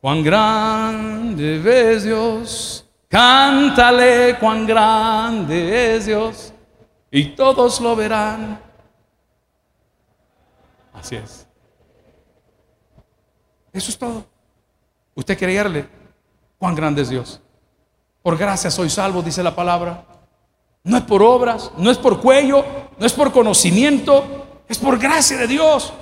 Cuán 0.00 0.22
grande 0.22 1.94
es 1.94 2.04
Dios. 2.04 2.86
Cántale 3.08 4.38
cuán 4.38 4.66
grande 4.66 5.96
es 5.96 6.06
Dios. 6.06 6.54
Y 7.10 7.34
todos 7.34 7.80
lo 7.80 7.94
verán. 7.96 8.60
Así 10.92 11.16
es. 11.16 11.46
Eso 13.72 13.90
es 13.90 13.98
todo. 13.98 14.24
Usted 15.14 15.36
quiere 15.36 15.54
irle. 15.54 15.88
Cuán 16.58 16.74
grande 16.74 17.02
es 17.02 17.08
Dios. 17.08 17.40
Por 18.22 18.36
gracia 18.36 18.70
soy 18.70 18.90
salvo, 18.90 19.22
dice 19.22 19.42
la 19.42 19.54
palabra. 19.54 20.04
No 20.82 20.96
es 20.96 21.02
por 21.02 21.22
obras, 21.22 21.70
no 21.76 21.90
es 21.90 21.98
por 21.98 22.20
cuello, 22.20 22.64
no 22.98 23.06
es 23.06 23.12
por 23.12 23.32
conocimiento, 23.32 24.62
es 24.68 24.78
por 24.78 24.98
gracia 24.98 25.36
de 25.36 25.46
Dios. 25.46 25.92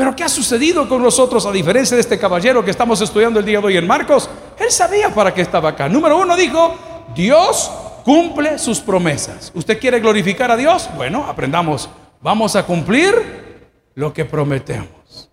Pero 0.00 0.16
¿qué 0.16 0.24
ha 0.24 0.30
sucedido 0.30 0.88
con 0.88 1.02
nosotros 1.02 1.44
a 1.44 1.52
diferencia 1.52 1.94
de 1.94 2.00
este 2.00 2.18
caballero 2.18 2.64
que 2.64 2.70
estamos 2.70 3.02
estudiando 3.02 3.38
el 3.38 3.44
día 3.44 3.60
de 3.60 3.66
hoy 3.66 3.76
en 3.76 3.86
Marcos? 3.86 4.30
Él 4.58 4.70
sabía 4.70 5.12
para 5.12 5.34
qué 5.34 5.42
estaba 5.42 5.68
acá. 5.68 5.90
Número 5.90 6.16
uno 6.16 6.38
dijo, 6.38 6.74
Dios 7.14 7.70
cumple 8.02 8.58
sus 8.58 8.80
promesas. 8.80 9.52
¿Usted 9.54 9.78
quiere 9.78 10.00
glorificar 10.00 10.50
a 10.50 10.56
Dios? 10.56 10.88
Bueno, 10.96 11.26
aprendamos. 11.26 11.90
Vamos 12.22 12.56
a 12.56 12.64
cumplir 12.64 13.68
lo 13.94 14.10
que 14.10 14.24
prometemos. 14.24 15.28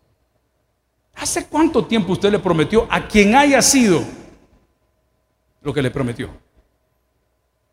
¿Hace 1.16 1.48
cuánto 1.48 1.86
tiempo 1.86 2.12
usted 2.12 2.30
le 2.30 2.40
prometió 2.40 2.88
a 2.90 3.08
quien 3.08 3.38
haya 3.38 3.62
sido 3.62 4.04
lo 5.62 5.74
que 5.74 5.82
le 5.82 5.92
prometió? 5.92 6.30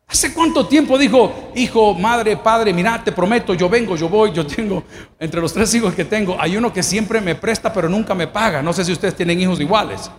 ¿Hace 0.07 0.33
cuánto 0.33 0.67
tiempo 0.67 0.97
dijo, 0.97 1.51
hijo, 1.55 1.95
madre, 1.95 2.37
padre, 2.37 2.71
mira, 2.71 3.03
te 3.03 3.11
prometo, 3.11 3.53
yo 3.55 3.67
vengo, 3.67 3.95
yo 3.95 4.07
voy, 4.07 4.31
yo 4.31 4.45
tengo, 4.45 4.83
entre 5.19 5.41
los 5.41 5.51
tres 5.51 5.73
hijos 5.73 5.95
que 5.95 6.05
tengo, 6.05 6.37
hay 6.39 6.55
uno 6.55 6.71
que 6.71 6.83
siempre 6.83 7.19
me 7.19 7.35
presta 7.35 7.73
pero 7.73 7.89
nunca 7.89 8.13
me 8.13 8.27
paga. 8.27 8.61
No 8.61 8.71
sé 8.71 8.85
si 8.85 8.91
ustedes 8.91 9.15
tienen 9.15 9.39
hijos 9.39 9.59
iguales. 9.59 10.11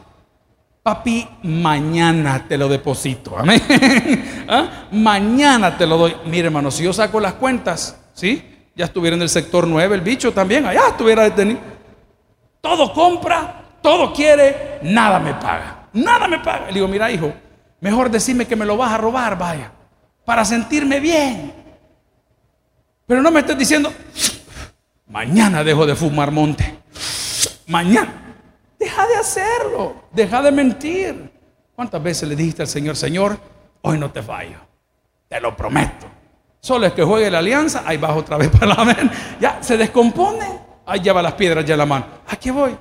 Papi, 0.83 1.27
mañana 1.45 2.47
te 2.49 2.59
lo 2.59 2.69
deposito. 2.69 3.39
Amén. 3.39 3.61
¿Ah? 4.49 4.89
Mañana 4.93 5.77
te 5.77 5.87
lo 5.87 5.97
doy. 5.97 6.17
Mire, 6.27 6.47
hermano, 6.47 6.71
si 6.71 6.85
yo 6.85 6.93
saco 6.93 7.21
las 7.21 7.35
cuentas, 7.35 7.99
¿sí? 8.13 8.45
Ya 8.75 8.85
estuviera 8.85 9.17
en 9.17 9.23
el 9.23 9.29
sector 9.29 9.67
9 9.67 9.95
el 9.95 10.01
bicho 10.01 10.33
también, 10.33 10.67
allá 10.67 10.89
estuviera 10.89 11.23
detenido. 11.23 11.61
Todo 12.61 12.93
compra, 12.93 13.65
todo 13.81 14.13
quiere, 14.13 14.81
nada 14.83 15.19
me 15.19 15.35
paga. 15.35 15.89
Nada 15.93 16.29
me 16.29 16.41
paga. 16.41 16.67
Le 16.67 16.75
digo, 16.75 16.89
mira, 16.89 17.11
hijo, 17.11 17.33
mejor 17.81 18.11
decime 18.11 18.47
que 18.47 18.57
me 18.57 18.67
lo 18.67 18.77
vas 18.77 18.93
a 18.93 18.99
robar, 18.99 19.39
vaya 19.39 19.73
para 20.27 20.45
sentirme 20.45 21.01
bien. 21.01 21.55
Pero 23.07 23.23
no 23.23 23.31
me 23.31 23.41
estés 23.41 23.57
diciendo, 23.57 23.91
mañana 25.07 25.65
dejo 25.65 25.87
de 25.87 25.95
fumar 25.95 26.31
monte. 26.31 26.81
Mañana. 27.69 28.13
Deja 28.79 29.07
de 29.07 29.17
hacerlo. 29.17 29.95
Deja 30.13 30.43
de 30.43 30.53
mentir. 30.53 31.33
¿Cuántas 31.75 32.03
veces 32.03 32.29
le 32.29 32.37
dijiste 32.37 32.63
al 32.63 32.69
Señor, 32.69 32.97
Señor, 32.97 33.39
hoy 33.83 33.99
no 33.99 34.11
te 34.11 34.23
fallo? 34.23 34.59
Te 35.29 35.41
lo 35.41 35.57
prometo. 35.57 36.07
Solo 36.61 36.87
es 36.87 36.93
que 36.93 37.05
juegue 37.05 37.31
la 37.31 37.39
alianza, 37.39 37.85
ahí 37.87 37.97
bajo 37.97 38.19
otra 38.19 38.37
vez 38.37 38.51
para 38.51 38.67
la 38.67 38.75
amén. 38.75 39.11
Ya 39.41 39.63
se 39.63 39.77
descompone. 39.77 40.67
Ahí 40.85 41.01
lleva 41.01 41.23
las 41.23 41.35
piedras 41.35 41.65
ya 41.65 41.75
en 41.75 41.79
la 41.79 41.87
mano. 41.87 42.07
Aquí 42.29 42.51
voy. 42.51 42.77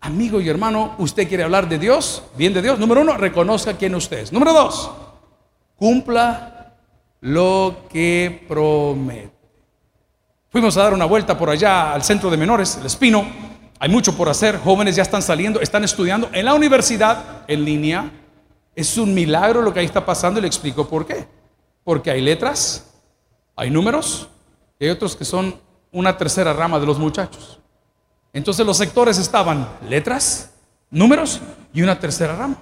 Amigo 0.00 0.40
y 0.40 0.48
hermano, 0.48 0.94
usted 0.98 1.28
quiere 1.28 1.42
hablar 1.42 1.68
de 1.68 1.78
Dios, 1.78 2.22
bien 2.36 2.54
de 2.54 2.62
Dios. 2.62 2.78
Número 2.78 3.02
uno, 3.02 3.16
reconozca 3.16 3.74
quién 3.76 3.94
usted 3.94 4.18
es. 4.18 4.32
Número 4.32 4.52
dos, 4.52 4.90
cumpla 5.76 6.74
lo 7.20 7.86
que 7.88 8.44
promete. 8.48 9.36
Fuimos 10.48 10.76
a 10.76 10.84
dar 10.84 10.94
una 10.94 11.04
vuelta 11.04 11.36
por 11.36 11.50
allá 11.50 11.92
al 11.92 12.02
centro 12.02 12.30
de 12.30 12.36
menores, 12.36 12.78
el 12.78 12.86
Espino. 12.86 13.26
Hay 13.78 13.90
mucho 13.90 14.16
por 14.16 14.28
hacer, 14.28 14.58
jóvenes 14.58 14.96
ya 14.96 15.02
están 15.02 15.20
saliendo, 15.20 15.60
están 15.60 15.84
estudiando 15.84 16.30
en 16.32 16.44
la 16.46 16.54
universidad 16.54 17.44
en 17.46 17.64
línea. 17.64 18.10
Es 18.74 18.96
un 18.96 19.12
milagro 19.12 19.60
lo 19.60 19.72
que 19.72 19.80
ahí 19.80 19.86
está 19.86 20.04
pasando 20.04 20.38
y 20.38 20.42
le 20.42 20.48
explico 20.48 20.88
por 20.88 21.06
qué. 21.06 21.26
Porque 21.84 22.10
hay 22.10 22.22
letras, 22.22 22.94
hay 23.54 23.70
números 23.70 24.28
y 24.78 24.86
hay 24.86 24.90
otros 24.90 25.14
que 25.14 25.24
son 25.24 25.60
una 25.92 26.16
tercera 26.16 26.52
rama 26.52 26.78
de 26.78 26.86
los 26.86 26.98
muchachos. 26.98 27.60
Entonces 28.32 28.64
los 28.64 28.76
sectores 28.76 29.18
estaban 29.18 29.68
letras, 29.88 30.52
números 30.90 31.40
y 31.72 31.82
una 31.82 31.98
tercera 31.98 32.36
rama. 32.36 32.56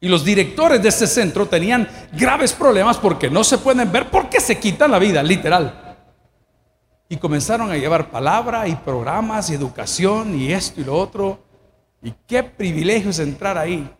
Y 0.00 0.08
los 0.08 0.24
directores 0.24 0.82
de 0.82 0.88
ese 0.88 1.06
centro 1.06 1.46
tenían 1.46 1.88
graves 2.12 2.52
problemas 2.52 2.98
porque 2.98 3.30
no 3.30 3.42
se 3.42 3.58
pueden 3.58 3.90
ver 3.90 4.10
porque 4.10 4.40
se 4.40 4.58
quitan 4.58 4.90
la 4.90 4.98
vida, 4.98 5.22
literal. 5.22 5.96
Y 7.08 7.16
comenzaron 7.16 7.70
a 7.70 7.76
llevar 7.76 8.10
palabra 8.10 8.68
y 8.68 8.76
programas 8.76 9.50
y 9.50 9.54
educación 9.54 10.38
y 10.38 10.52
esto 10.52 10.80
y 10.80 10.84
lo 10.84 10.94
otro. 10.94 11.40
Y 12.02 12.12
qué 12.26 12.42
privilegio 12.42 13.10
es 13.10 13.18
entrar 13.18 13.58
ahí 13.58 13.90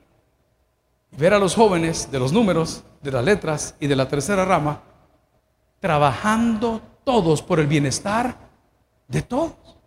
y 1.11 1.17
ver 1.17 1.35
a 1.35 1.39
los 1.39 1.55
jóvenes 1.55 2.11
de 2.11 2.19
los 2.19 2.33
números, 2.33 2.85
de 3.03 3.13
las 3.13 3.25
letras 3.25 3.75
y 3.81 3.87
de 3.87 3.97
la 3.97 4.09
tercera 4.09 4.45
rama 4.45 4.83
trabajando 5.81 6.81
todos 7.05 7.43
por 7.43 7.61
el 7.61 7.67
bienestar 7.67 8.37
de 9.07 9.23
todos. 9.23 9.78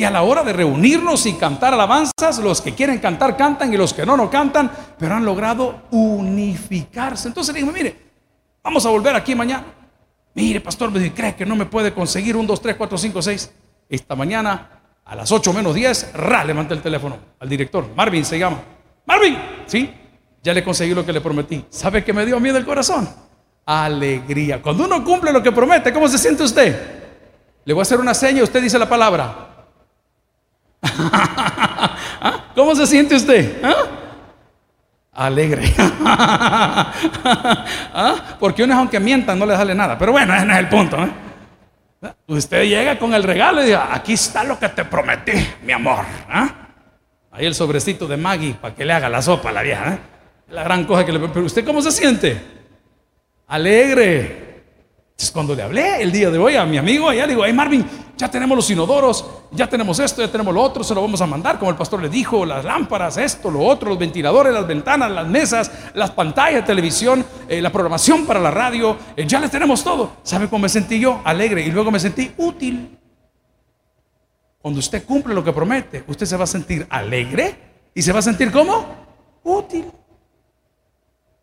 Y 0.00 0.04
a 0.04 0.10
la 0.10 0.22
hora 0.22 0.42
de 0.42 0.54
reunirnos 0.54 1.26
y 1.26 1.34
cantar 1.34 1.74
alabanzas, 1.74 2.38
los 2.38 2.62
que 2.62 2.74
quieren 2.74 3.00
cantar 3.00 3.36
cantan 3.36 3.70
y 3.70 3.76
los 3.76 3.92
que 3.92 4.06
no, 4.06 4.16
no 4.16 4.30
cantan, 4.30 4.72
pero 4.98 5.14
han 5.14 5.26
logrado 5.26 5.82
unificarse. 5.90 7.28
Entonces 7.28 7.54
le 7.54 7.62
mire, 7.70 7.96
vamos 8.62 8.86
a 8.86 8.88
volver 8.88 9.14
aquí 9.14 9.34
mañana. 9.34 9.62
Mire, 10.32 10.62
pastor, 10.62 10.90
me 10.90 11.12
cree 11.12 11.34
que 11.34 11.44
no 11.44 11.54
me 11.54 11.66
puede 11.66 11.92
conseguir 11.92 12.34
un, 12.34 12.46
dos, 12.46 12.62
tres, 12.62 12.76
cuatro, 12.76 12.96
cinco, 12.96 13.20
seis. 13.20 13.52
Esta 13.90 14.16
mañana, 14.16 14.70
a 15.04 15.14
las 15.14 15.30
8 15.30 15.52
menos 15.52 15.74
10, 15.74 16.14
ra, 16.14 16.44
levanté 16.44 16.72
el 16.72 16.80
teléfono 16.80 17.18
al 17.38 17.50
director. 17.50 17.86
Marvin 17.94 18.24
se 18.24 18.38
llama. 18.38 18.56
Marvin, 19.04 19.36
sí, 19.66 19.92
ya 20.42 20.54
le 20.54 20.64
conseguí 20.64 20.94
lo 20.94 21.04
que 21.04 21.12
le 21.12 21.20
prometí. 21.20 21.66
¿Sabe 21.68 22.02
que 22.02 22.14
me 22.14 22.24
dio 22.24 22.40
miedo 22.40 22.56
el 22.56 22.64
corazón? 22.64 23.06
Alegría. 23.66 24.62
Cuando 24.62 24.86
uno 24.86 25.04
cumple 25.04 25.30
lo 25.30 25.42
que 25.42 25.52
promete, 25.52 25.92
¿cómo 25.92 26.08
se 26.08 26.16
siente 26.16 26.42
usted? 26.42 27.00
Le 27.66 27.74
voy 27.74 27.80
a 27.80 27.82
hacer 27.82 28.00
una 28.00 28.14
seña, 28.14 28.42
usted 28.42 28.62
dice 28.62 28.78
la 28.78 28.88
palabra. 28.88 29.49
¿Ah? 30.82 32.44
¿Cómo 32.54 32.74
se 32.74 32.86
siente 32.86 33.14
usted? 33.14 33.62
¿Ah? 33.62 33.74
Alegre. 35.12 35.72
¿Ah? 36.04 36.92
Porque 38.38 38.62
uno 38.62 38.78
aunque 38.78 38.98
mientan 39.00 39.38
no 39.38 39.46
le 39.46 39.56
sale 39.56 39.74
nada. 39.74 39.98
Pero 39.98 40.12
bueno, 40.12 40.34
ese 40.34 40.46
no 40.46 40.52
es 40.52 40.58
el 40.58 40.68
punto. 40.68 40.96
¿eh? 41.02 41.10
Usted 42.26 42.64
llega 42.64 42.98
con 42.98 43.12
el 43.12 43.22
regalo 43.22 43.60
y 43.60 43.66
dice, 43.66 43.78
aquí 43.90 44.14
está 44.14 44.42
lo 44.44 44.58
que 44.58 44.70
te 44.70 44.84
prometí, 44.84 45.32
mi 45.62 45.72
amor. 45.72 46.04
Ahí 47.30 47.44
el 47.44 47.54
sobrecito 47.54 48.06
de 48.06 48.16
Maggie 48.16 48.54
para 48.54 48.74
que 48.74 48.84
le 48.84 48.92
haga 48.92 49.08
la 49.08 49.20
sopa 49.20 49.50
a 49.50 49.52
la 49.52 49.62
vieja. 49.62 49.94
¿eh? 49.94 49.98
La 50.48 50.64
gran 50.64 50.84
cosa 50.84 51.04
que 51.04 51.12
le... 51.12 51.18
Pero 51.28 51.44
usted 51.44 51.64
cómo 51.64 51.82
se 51.82 51.92
siente? 51.92 52.40
Alegre. 53.46 54.50
Entonces, 55.10 55.30
cuando 55.32 55.54
le 55.54 55.62
hablé 55.62 56.00
el 56.02 56.10
día 56.10 56.30
de 56.30 56.38
hoy 56.38 56.56
a 56.56 56.64
mi 56.64 56.78
amigo, 56.78 57.08
allá 57.08 57.26
digo, 57.26 57.44
hey 57.44 57.52
Marvin, 57.52 57.84
ya 58.20 58.30
tenemos 58.30 58.54
los 58.54 58.70
inodoros, 58.70 59.24
ya 59.50 59.66
tenemos 59.66 59.98
esto, 59.98 60.20
ya 60.20 60.30
tenemos 60.30 60.52
lo 60.52 60.60
otro, 60.60 60.84
se 60.84 60.94
lo 60.94 61.00
vamos 61.00 61.22
a 61.22 61.26
mandar, 61.26 61.58
como 61.58 61.70
el 61.70 61.76
pastor 61.78 62.02
le 62.02 62.10
dijo, 62.10 62.44
las 62.44 62.66
lámparas, 62.66 63.16
esto, 63.16 63.50
lo 63.50 63.60
otro, 63.60 63.88
los 63.88 63.98
ventiladores, 63.98 64.52
las 64.52 64.66
ventanas, 64.66 65.10
las 65.10 65.26
mesas, 65.26 65.72
las 65.94 66.10
pantallas 66.10 66.60
de 66.60 66.66
televisión, 66.66 67.24
eh, 67.48 67.62
la 67.62 67.72
programación 67.72 68.26
para 68.26 68.38
la 68.38 68.50
radio, 68.50 68.94
eh, 69.16 69.26
ya 69.26 69.40
les 69.40 69.50
tenemos 69.50 69.82
todo. 69.82 70.18
¿Sabe 70.22 70.50
cómo 70.50 70.64
me 70.64 70.68
sentí 70.68 71.00
yo? 71.00 71.22
Alegre 71.24 71.62
y 71.62 71.70
luego 71.70 71.90
me 71.90 71.98
sentí 71.98 72.30
útil. 72.36 72.98
Cuando 74.60 74.80
usted 74.80 75.02
cumple 75.06 75.32
lo 75.32 75.42
que 75.42 75.54
promete, 75.54 76.04
usted 76.06 76.26
se 76.26 76.36
va 76.36 76.44
a 76.44 76.46
sentir 76.46 76.86
alegre 76.90 77.56
y 77.94 78.02
se 78.02 78.12
va 78.12 78.18
a 78.18 78.22
sentir 78.22 78.52
como 78.52 78.84
útil. 79.44 79.90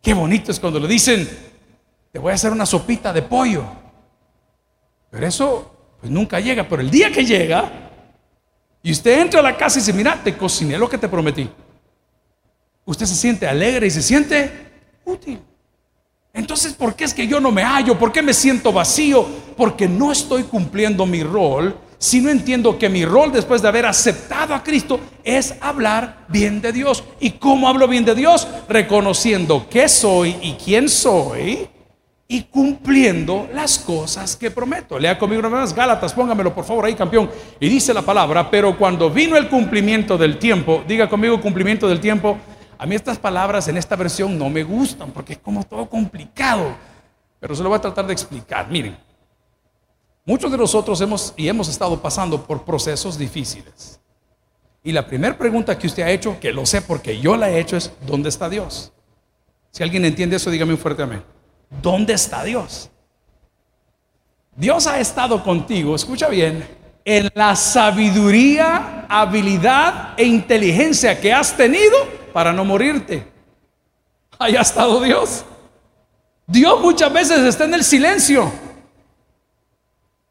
Qué 0.00 0.14
bonito 0.14 0.52
es 0.52 0.60
cuando 0.60 0.78
le 0.78 0.86
dicen, 0.86 1.28
te 2.12 2.20
voy 2.20 2.30
a 2.30 2.36
hacer 2.36 2.52
una 2.52 2.66
sopita 2.66 3.12
de 3.12 3.22
pollo. 3.22 3.64
Pero 5.10 5.26
eso 5.26 5.77
pues 6.00 6.12
nunca 6.12 6.40
llega, 6.40 6.68
pero 6.68 6.82
el 6.82 6.90
día 6.90 7.10
que 7.10 7.24
llega 7.24 7.70
y 8.82 8.92
usted 8.92 9.20
entra 9.20 9.40
a 9.40 9.42
la 9.42 9.56
casa 9.56 9.78
y 9.78 9.82
dice, 9.82 9.92
mira, 9.92 10.20
te 10.22 10.36
cociné 10.36 10.78
lo 10.78 10.88
que 10.88 10.98
te 10.98 11.08
prometí. 11.08 11.48
Usted 12.84 13.06
se 13.06 13.14
siente 13.14 13.46
alegre 13.46 13.88
y 13.88 13.90
se 13.90 14.02
siente 14.02 14.50
útil. 15.04 15.40
Entonces, 16.32 16.72
¿por 16.72 16.94
qué 16.94 17.04
es 17.04 17.12
que 17.12 17.26
yo 17.26 17.40
no 17.40 17.50
me 17.50 17.62
hallo? 17.62 17.98
¿Por 17.98 18.12
qué 18.12 18.22
me 18.22 18.32
siento 18.32 18.72
vacío? 18.72 19.26
Porque 19.56 19.88
no 19.88 20.12
estoy 20.12 20.44
cumpliendo 20.44 21.04
mi 21.04 21.22
rol, 21.22 21.76
si 21.98 22.20
no 22.20 22.30
entiendo 22.30 22.78
que 22.78 22.88
mi 22.88 23.04
rol 23.04 23.32
después 23.32 23.60
de 23.60 23.68
haber 23.68 23.84
aceptado 23.84 24.54
a 24.54 24.62
Cristo 24.62 25.00
es 25.24 25.56
hablar 25.60 26.26
bien 26.28 26.60
de 26.60 26.72
Dios. 26.72 27.02
¿Y 27.18 27.32
cómo 27.32 27.68
hablo 27.68 27.88
bien 27.88 28.04
de 28.04 28.14
Dios? 28.14 28.46
Reconociendo 28.68 29.66
qué 29.68 29.88
soy 29.88 30.36
y 30.40 30.52
quién 30.52 30.88
soy 30.88 31.68
y 32.30 32.42
cumpliendo 32.42 33.48
las 33.54 33.78
cosas 33.78 34.36
que 34.36 34.50
prometo. 34.50 34.98
Lea 34.98 35.18
conmigo 35.18 35.40
una 35.40 35.60
vez 35.60 35.72
Gálatas, 35.72 36.12
póngamelo 36.12 36.54
por 36.54 36.64
favor 36.64 36.84
ahí, 36.84 36.94
campeón. 36.94 37.30
Y 37.58 37.70
dice 37.70 37.94
la 37.94 38.02
palabra, 38.02 38.50
pero 38.50 38.76
cuando 38.76 39.10
vino 39.10 39.34
el 39.38 39.48
cumplimiento 39.48 40.18
del 40.18 40.38
tiempo, 40.38 40.84
diga 40.86 41.08
conmigo 41.08 41.40
cumplimiento 41.40 41.88
del 41.88 42.00
tiempo, 42.00 42.36
a 42.76 42.84
mí 42.84 42.94
estas 42.94 43.18
palabras 43.18 43.66
en 43.68 43.78
esta 43.78 43.96
versión 43.96 44.38
no 44.38 44.50
me 44.50 44.62
gustan 44.62 45.10
porque 45.10 45.32
es 45.32 45.38
como 45.38 45.64
todo 45.64 45.88
complicado. 45.88 46.76
Pero 47.40 47.54
se 47.54 47.62
lo 47.62 47.70
voy 47.70 47.78
a 47.78 47.80
tratar 47.80 48.06
de 48.06 48.12
explicar. 48.12 48.68
Miren, 48.68 48.98
muchos 50.26 50.52
de 50.52 50.58
nosotros 50.58 51.00
hemos 51.00 51.32
y 51.34 51.48
hemos 51.48 51.68
estado 51.68 51.98
pasando 52.02 52.44
por 52.44 52.62
procesos 52.62 53.16
difíciles. 53.16 54.00
Y 54.84 54.92
la 54.92 55.06
primera 55.06 55.38
pregunta 55.38 55.78
que 55.78 55.86
usted 55.86 56.02
ha 56.02 56.10
hecho, 56.10 56.38
que 56.38 56.52
lo 56.52 56.66
sé 56.66 56.82
porque 56.82 57.18
yo 57.18 57.36
la 57.36 57.48
he 57.48 57.58
hecho, 57.58 57.76
es 57.76 57.90
¿dónde 58.06 58.28
está 58.28 58.50
Dios? 58.50 58.92
Si 59.70 59.82
alguien 59.82 60.04
entiende 60.04 60.36
eso, 60.36 60.50
dígame 60.50 60.72
un 60.72 60.78
fuerte 60.78 61.02
amén. 61.02 61.22
¿Dónde 61.70 62.14
está 62.14 62.44
Dios? 62.44 62.90
Dios 64.56 64.86
ha 64.86 64.98
estado 64.98 65.42
contigo, 65.44 65.94
escucha 65.94 66.28
bien, 66.28 66.66
en 67.04 67.30
la 67.34 67.54
sabiduría, 67.54 69.06
habilidad 69.08 70.14
e 70.16 70.24
inteligencia 70.24 71.20
que 71.20 71.32
has 71.32 71.56
tenido 71.56 71.96
para 72.32 72.52
no 72.52 72.64
morirte. 72.64 73.26
Ahí 74.38 74.56
ha 74.56 74.62
estado 74.62 75.00
Dios. 75.00 75.44
Dios 76.46 76.80
muchas 76.80 77.12
veces 77.12 77.40
está 77.40 77.64
en 77.64 77.74
el 77.74 77.84
silencio. 77.84 78.50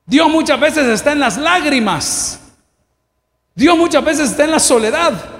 Dios 0.05 0.29
muchas 0.29 0.59
veces 0.59 0.87
está 0.87 1.11
en 1.11 1.19
las 1.19 1.37
lágrimas. 1.37 2.39
Dios 3.53 3.77
muchas 3.77 4.03
veces 4.03 4.31
está 4.31 4.43
en 4.45 4.51
la 4.51 4.59
soledad. 4.59 5.36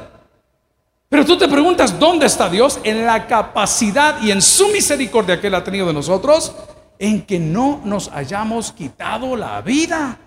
Pero 1.10 1.26
tú 1.26 1.38
te 1.38 1.48
preguntas, 1.48 1.98
¿dónde 1.98 2.26
está 2.26 2.50
Dios? 2.50 2.80
En 2.84 3.06
la 3.06 3.28
capacidad 3.28 4.22
y 4.22 4.32
en 4.32 4.42
su 4.42 4.68
misericordia 4.70 5.40
que 5.40 5.48
Él 5.48 5.56
ha 5.56 5.64
tenido 5.64 5.88
de 5.88 5.94
nosotros, 5.94 6.54
en 7.00 7.22
que 7.22 7.40
no 7.40 7.80
nos 7.86 8.10
hayamos 8.10 8.74
quitado 8.74 9.38
la 9.38 9.62
vida, 9.62 10.20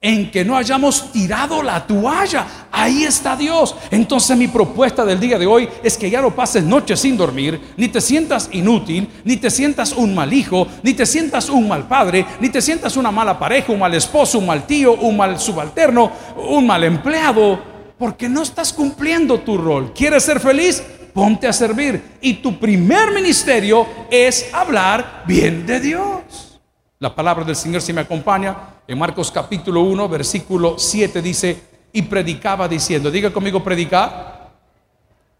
en 0.00 0.30
que 0.30 0.42
no 0.42 0.56
hayamos 0.56 1.12
tirado 1.12 1.62
la 1.62 1.86
toalla. 1.86 2.46
Ahí 2.72 3.04
está 3.04 3.36
Dios. 3.36 3.76
Entonces 3.90 4.38
mi 4.38 4.48
propuesta 4.48 5.04
del 5.04 5.20
día 5.20 5.38
de 5.38 5.46
hoy 5.46 5.68
es 5.82 5.98
que 5.98 6.08
ya 6.08 6.22
no 6.22 6.34
pases 6.34 6.64
noches 6.64 7.00
sin 7.00 7.18
dormir, 7.18 7.60
ni 7.76 7.88
te 7.88 8.00
sientas 8.00 8.48
inútil, 8.52 9.06
ni 9.24 9.36
te 9.36 9.50
sientas 9.50 9.92
un 9.92 10.14
mal 10.14 10.32
hijo, 10.32 10.66
ni 10.82 10.94
te 10.94 11.04
sientas 11.04 11.50
un 11.50 11.68
mal 11.68 11.86
padre, 11.86 12.24
ni 12.40 12.48
te 12.48 12.62
sientas 12.62 12.96
una 12.96 13.10
mala 13.10 13.38
pareja, 13.38 13.70
un 13.70 13.80
mal 13.80 13.92
esposo, 13.92 14.38
un 14.38 14.46
mal 14.46 14.66
tío, 14.66 14.94
un 14.94 15.14
mal 15.14 15.38
subalterno, 15.38 16.10
un 16.36 16.66
mal 16.66 16.84
empleado 16.84 17.73
porque 17.98 18.28
no 18.28 18.42
estás 18.42 18.72
cumpliendo 18.72 19.40
tu 19.40 19.56
rol. 19.56 19.92
¿Quieres 19.94 20.24
ser 20.24 20.40
feliz? 20.40 20.82
Ponte 21.12 21.46
a 21.46 21.52
servir. 21.52 22.18
Y 22.20 22.34
tu 22.34 22.58
primer 22.58 23.12
ministerio 23.12 23.86
es 24.10 24.52
hablar 24.52 25.22
bien 25.26 25.64
de 25.64 25.80
Dios. 25.80 26.60
La 26.98 27.14
palabra 27.14 27.44
del 27.44 27.56
Señor, 27.56 27.82
si 27.82 27.92
me 27.92 28.00
acompaña, 28.00 28.56
en 28.86 28.98
Marcos 28.98 29.30
capítulo 29.30 29.82
1, 29.82 30.08
versículo 30.08 30.78
7 30.78 31.22
dice, 31.22 31.62
y 31.92 32.02
predicaba 32.02 32.66
diciendo, 32.66 33.10
diga 33.10 33.32
conmigo 33.32 33.62
predicar. 33.62 34.52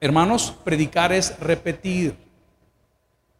Hermanos, 0.00 0.54
predicar 0.62 1.12
es 1.12 1.38
repetir. 1.40 2.16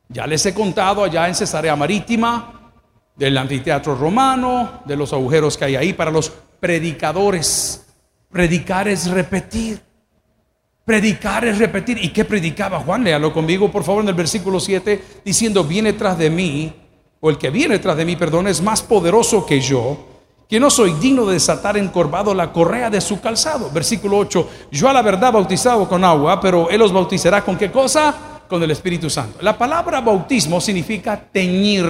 Ya 0.08 0.26
les 0.26 0.44
he 0.46 0.54
contado 0.54 1.04
allá 1.04 1.28
en 1.28 1.34
Cesarea 1.34 1.76
Marítima 1.76 2.72
del 3.16 3.38
anfiteatro 3.38 3.94
romano, 3.94 4.82
de 4.84 4.96
los 4.96 5.12
agujeros 5.12 5.56
que 5.56 5.66
hay 5.66 5.76
ahí 5.76 5.92
para 5.92 6.10
los 6.10 6.30
predicadores. 6.60 7.83
Predicar 8.34 8.88
es 8.88 9.08
repetir. 9.08 9.80
Predicar 10.84 11.44
es 11.44 11.56
repetir. 11.56 11.98
¿Y 12.02 12.08
qué 12.08 12.24
predicaba 12.24 12.80
Juan? 12.80 13.04
Léalo 13.04 13.32
conmigo, 13.32 13.70
por 13.70 13.84
favor, 13.84 14.02
en 14.02 14.08
el 14.08 14.14
versículo 14.16 14.58
7, 14.58 15.20
diciendo, 15.24 15.62
viene 15.62 15.92
tras 15.92 16.18
de 16.18 16.30
mí, 16.30 16.74
o 17.20 17.30
el 17.30 17.38
que 17.38 17.50
viene 17.50 17.78
tras 17.78 17.96
de 17.96 18.04
mí, 18.04 18.16
perdón, 18.16 18.48
es 18.48 18.60
más 18.60 18.82
poderoso 18.82 19.46
que 19.46 19.60
yo, 19.60 19.96
que 20.48 20.58
no 20.58 20.68
soy 20.68 20.94
digno 20.94 21.24
de 21.26 21.34
desatar 21.34 21.76
encorvado 21.76 22.34
la 22.34 22.52
correa 22.52 22.90
de 22.90 23.00
su 23.00 23.20
calzado. 23.20 23.70
Versículo 23.70 24.18
8, 24.18 24.48
yo 24.72 24.88
a 24.88 24.92
la 24.92 25.02
verdad 25.02 25.32
bautizado 25.32 25.88
con 25.88 26.02
agua, 26.02 26.40
pero 26.40 26.68
él 26.70 26.82
os 26.82 26.92
bautizará 26.92 27.44
con 27.44 27.56
qué 27.56 27.70
cosa? 27.70 28.42
Con 28.48 28.60
el 28.64 28.70
Espíritu 28.72 29.08
Santo. 29.08 29.38
La 29.42 29.56
palabra 29.56 30.00
bautismo 30.00 30.60
significa 30.60 31.16
teñir. 31.30 31.86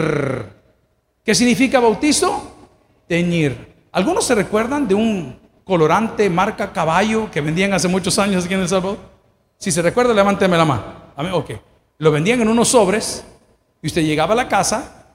¿Qué 1.24 1.34
significa 1.34 1.80
bautizo? 1.80 2.52
Teñir. 3.08 3.72
¿Algunos 3.92 4.26
se 4.26 4.34
recuerdan 4.34 4.86
de 4.86 4.94
un 4.94 5.43
colorante 5.64 6.28
marca 6.30 6.72
caballo 6.72 7.30
que 7.30 7.40
vendían 7.40 7.72
hace 7.72 7.88
muchos 7.88 8.18
años 8.18 8.44
aquí 8.44 8.54
en 8.54 8.60
El 8.60 8.68
Salvador? 8.68 8.98
Si 9.58 9.72
se 9.72 9.82
recuerda, 9.82 10.12
levánteme 10.12 10.56
la 10.56 10.64
mano. 10.64 10.82
Ok. 11.32 11.52
Lo 11.98 12.10
vendían 12.10 12.40
en 12.40 12.48
unos 12.48 12.68
sobres 12.68 13.24
y 13.80 13.86
usted 13.86 14.02
llegaba 14.02 14.32
a 14.32 14.36
la 14.36 14.48
casa, 14.48 15.06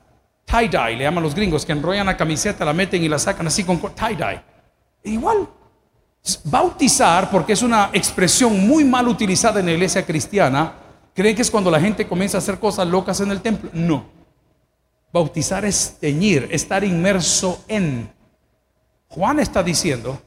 tie-dye, 0.46 0.96
le 0.98 1.04
llaman 1.04 1.24
los 1.24 1.36
gringos, 1.36 1.66
que 1.66 1.72
enrollan 1.72 2.06
la 2.06 2.18
camiseta, 2.18 2.66
la 2.66 2.74
meten 2.74 3.04
y 3.04 3.10
la 3.10 3.20
sacan 3.20 3.48
así 3.48 3.64
con 3.64 3.80
tie-dye. 3.80 4.42
E 5.04 5.12
igual. 5.12 5.48
Bautizar, 6.44 7.30
porque 7.30 7.54
es 7.54 7.62
una 7.62 7.90
expresión 7.94 8.68
muy 8.68 8.84
mal 8.84 9.08
utilizada 9.08 9.60
en 9.60 9.68
la 9.68 9.72
iglesia 9.74 10.06
cristiana, 10.06 10.74
¿creen 11.14 11.36
que 11.36 11.42
es 11.42 11.52
cuando 11.52 11.72
la 11.72 11.80
gente 11.80 12.08
comienza 12.08 12.38
a 12.38 12.40
hacer 12.40 12.60
cosas 12.60 12.88
locas 12.88 13.20
en 13.22 13.32
el 13.32 13.42
templo? 13.42 13.70
No. 13.74 14.06
Bautizar 15.12 15.66
es 15.66 15.98
teñir, 16.00 16.48
estar 16.52 16.84
inmerso 16.84 17.64
en. 17.68 18.12
Juan 19.08 19.40
está 19.40 19.64
diciendo 19.64 20.22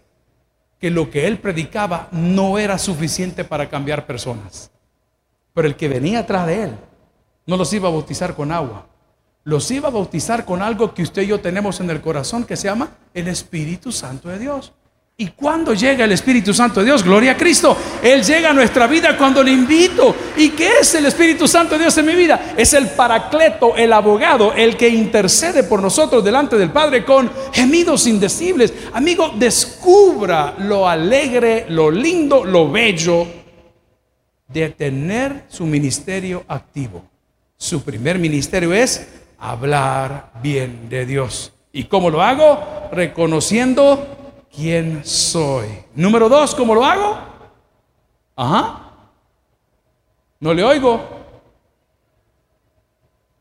que 0.83 0.91
lo 0.91 1.11
que 1.11 1.29
él 1.29 1.39
predicaba 1.39 2.09
no 2.11 2.59
era 2.59 2.77
suficiente 2.77 3.45
para 3.45 3.71
cambiar 3.71 4.05
personas. 4.05 4.73
Pero 5.55 5.69
el 5.69 5.77
que 5.77 5.87
venía 5.87 6.19
atrás 6.19 6.45
de 6.49 6.65
él 6.65 6.77
no 7.47 7.57
los 7.57 7.73
iba 7.73 7.89
a 7.89 7.93
bautizar 7.93 8.35
con 8.35 8.51
agua, 8.51 8.89
los 9.45 9.71
iba 9.71 9.87
a 9.87 9.93
bautizar 9.93 10.45
con 10.45 10.61
algo 10.61 10.93
que 10.93 11.05
usted 11.05 11.23
y 11.23 11.29
yo 11.29 11.41
tenemos 11.41 11.79
en 11.79 11.89
el 11.89 12.01
corazón 12.01 12.43
que 12.43 12.57
se 12.57 12.67
llama 12.67 12.97
el 13.15 13.29
Espíritu 13.29 13.93
Santo 13.93 14.29
de 14.29 14.41
Dios. 14.41 14.73
¿Y 15.17 15.29
cuando 15.29 15.75
llega 15.75 16.05
el 16.05 16.13
Espíritu 16.13 16.55
Santo 16.55 16.81
de 16.81 16.87
Dios? 16.87 17.05
Gloria 17.05 17.33
a 17.33 17.37
Cristo. 17.37 17.77
Él 18.03 18.25
llega 18.25 18.51
a 18.51 18.55
nuestra 18.55 18.87
vida 18.87 19.17
cuando 19.17 19.43
le 19.43 19.53
invito. 19.53 20.17
¿Y 20.37 20.51
qué 20.51 20.79
es 20.81 20.95
el 20.95 21.07
Espíritu 21.07 21.47
Santo 21.47 21.75
de 21.75 21.83
Dios 21.83 21.97
en 21.99 22.07
mi 22.07 22.15
vida? 22.15 22.55
Es 22.57 22.73
el 22.73 22.89
paracleto, 22.89 23.77
el 23.77 23.93
abogado, 23.93 24.55
el 24.55 24.77
que 24.77 24.89
intercede 24.89 25.65
por 25.65 25.83
nosotros 25.83 26.25
delante 26.25 26.57
del 26.57 26.71
Padre 26.71 27.05
con 27.05 27.31
gemidos 27.53 28.07
indecibles. 28.07 28.73
Amigo, 28.95 29.33
descubra 29.37 30.55
lo 30.59 30.89
alegre, 30.89 31.67
lo 31.69 31.91
lindo, 31.91 32.45
lo 32.45 32.71
bello 32.71 33.27
de 34.49 34.71
tener 34.71 35.45
su 35.49 35.67
ministerio 35.67 36.45
activo. 36.49 37.05
Su 37.57 37.83
primer 37.83 38.19
ministerio 38.19 38.73
es 38.73 39.07
hablar 39.39 40.33
bien 40.43 40.89
de 40.89 41.05
Dios. 41.05 41.53
¿Y 41.73 41.85
cómo 41.85 42.11
lo 42.11 42.23
hago? 42.23 42.89
Reconociendo 42.93 44.22
quién 44.55 45.05
soy. 45.05 45.67
Número 45.95 46.29
dos, 46.29 46.55
¿cómo 46.55 46.75
lo 46.75 46.85
hago? 46.85 47.19
Ajá. 48.37 48.91
No 50.41 50.53
le 50.53 50.63
oigo. 50.63 51.01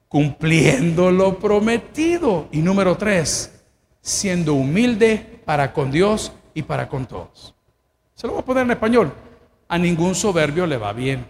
Cumpliendo 0.08 1.12
lo 1.12 1.38
prometido. 1.40 2.48
Y 2.52 2.60
número 2.60 2.98
tres, 2.98 3.64
siendo 4.02 4.54
humilde 4.54 5.42
para 5.46 5.74
con 5.74 5.92
Dios 5.92 6.32
y 6.54 6.64
para 6.64 6.88
con 6.88 7.06
todos. 7.06 7.54
Se 8.16 8.28
lo 8.28 8.34
voy 8.34 8.42
a 8.42 8.46
poner 8.46 8.64
en 8.64 8.72
español. 8.72 9.14
A 9.68 9.78
ningún 9.78 10.16
soberbio 10.16 10.66
le 10.66 10.78
va 10.78 10.94
bien. 10.94 11.30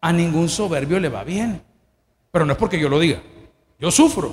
A 0.00 0.12
ningún 0.12 0.48
soberbio 0.48 0.98
le 0.98 1.08
va 1.08 1.24
bien. 1.24 1.62
Pero 2.30 2.44
no 2.44 2.52
es 2.52 2.58
porque 2.58 2.80
yo 2.80 2.88
lo 2.88 2.98
diga. 2.98 3.22
Yo 3.78 3.90
sufro. 3.90 4.32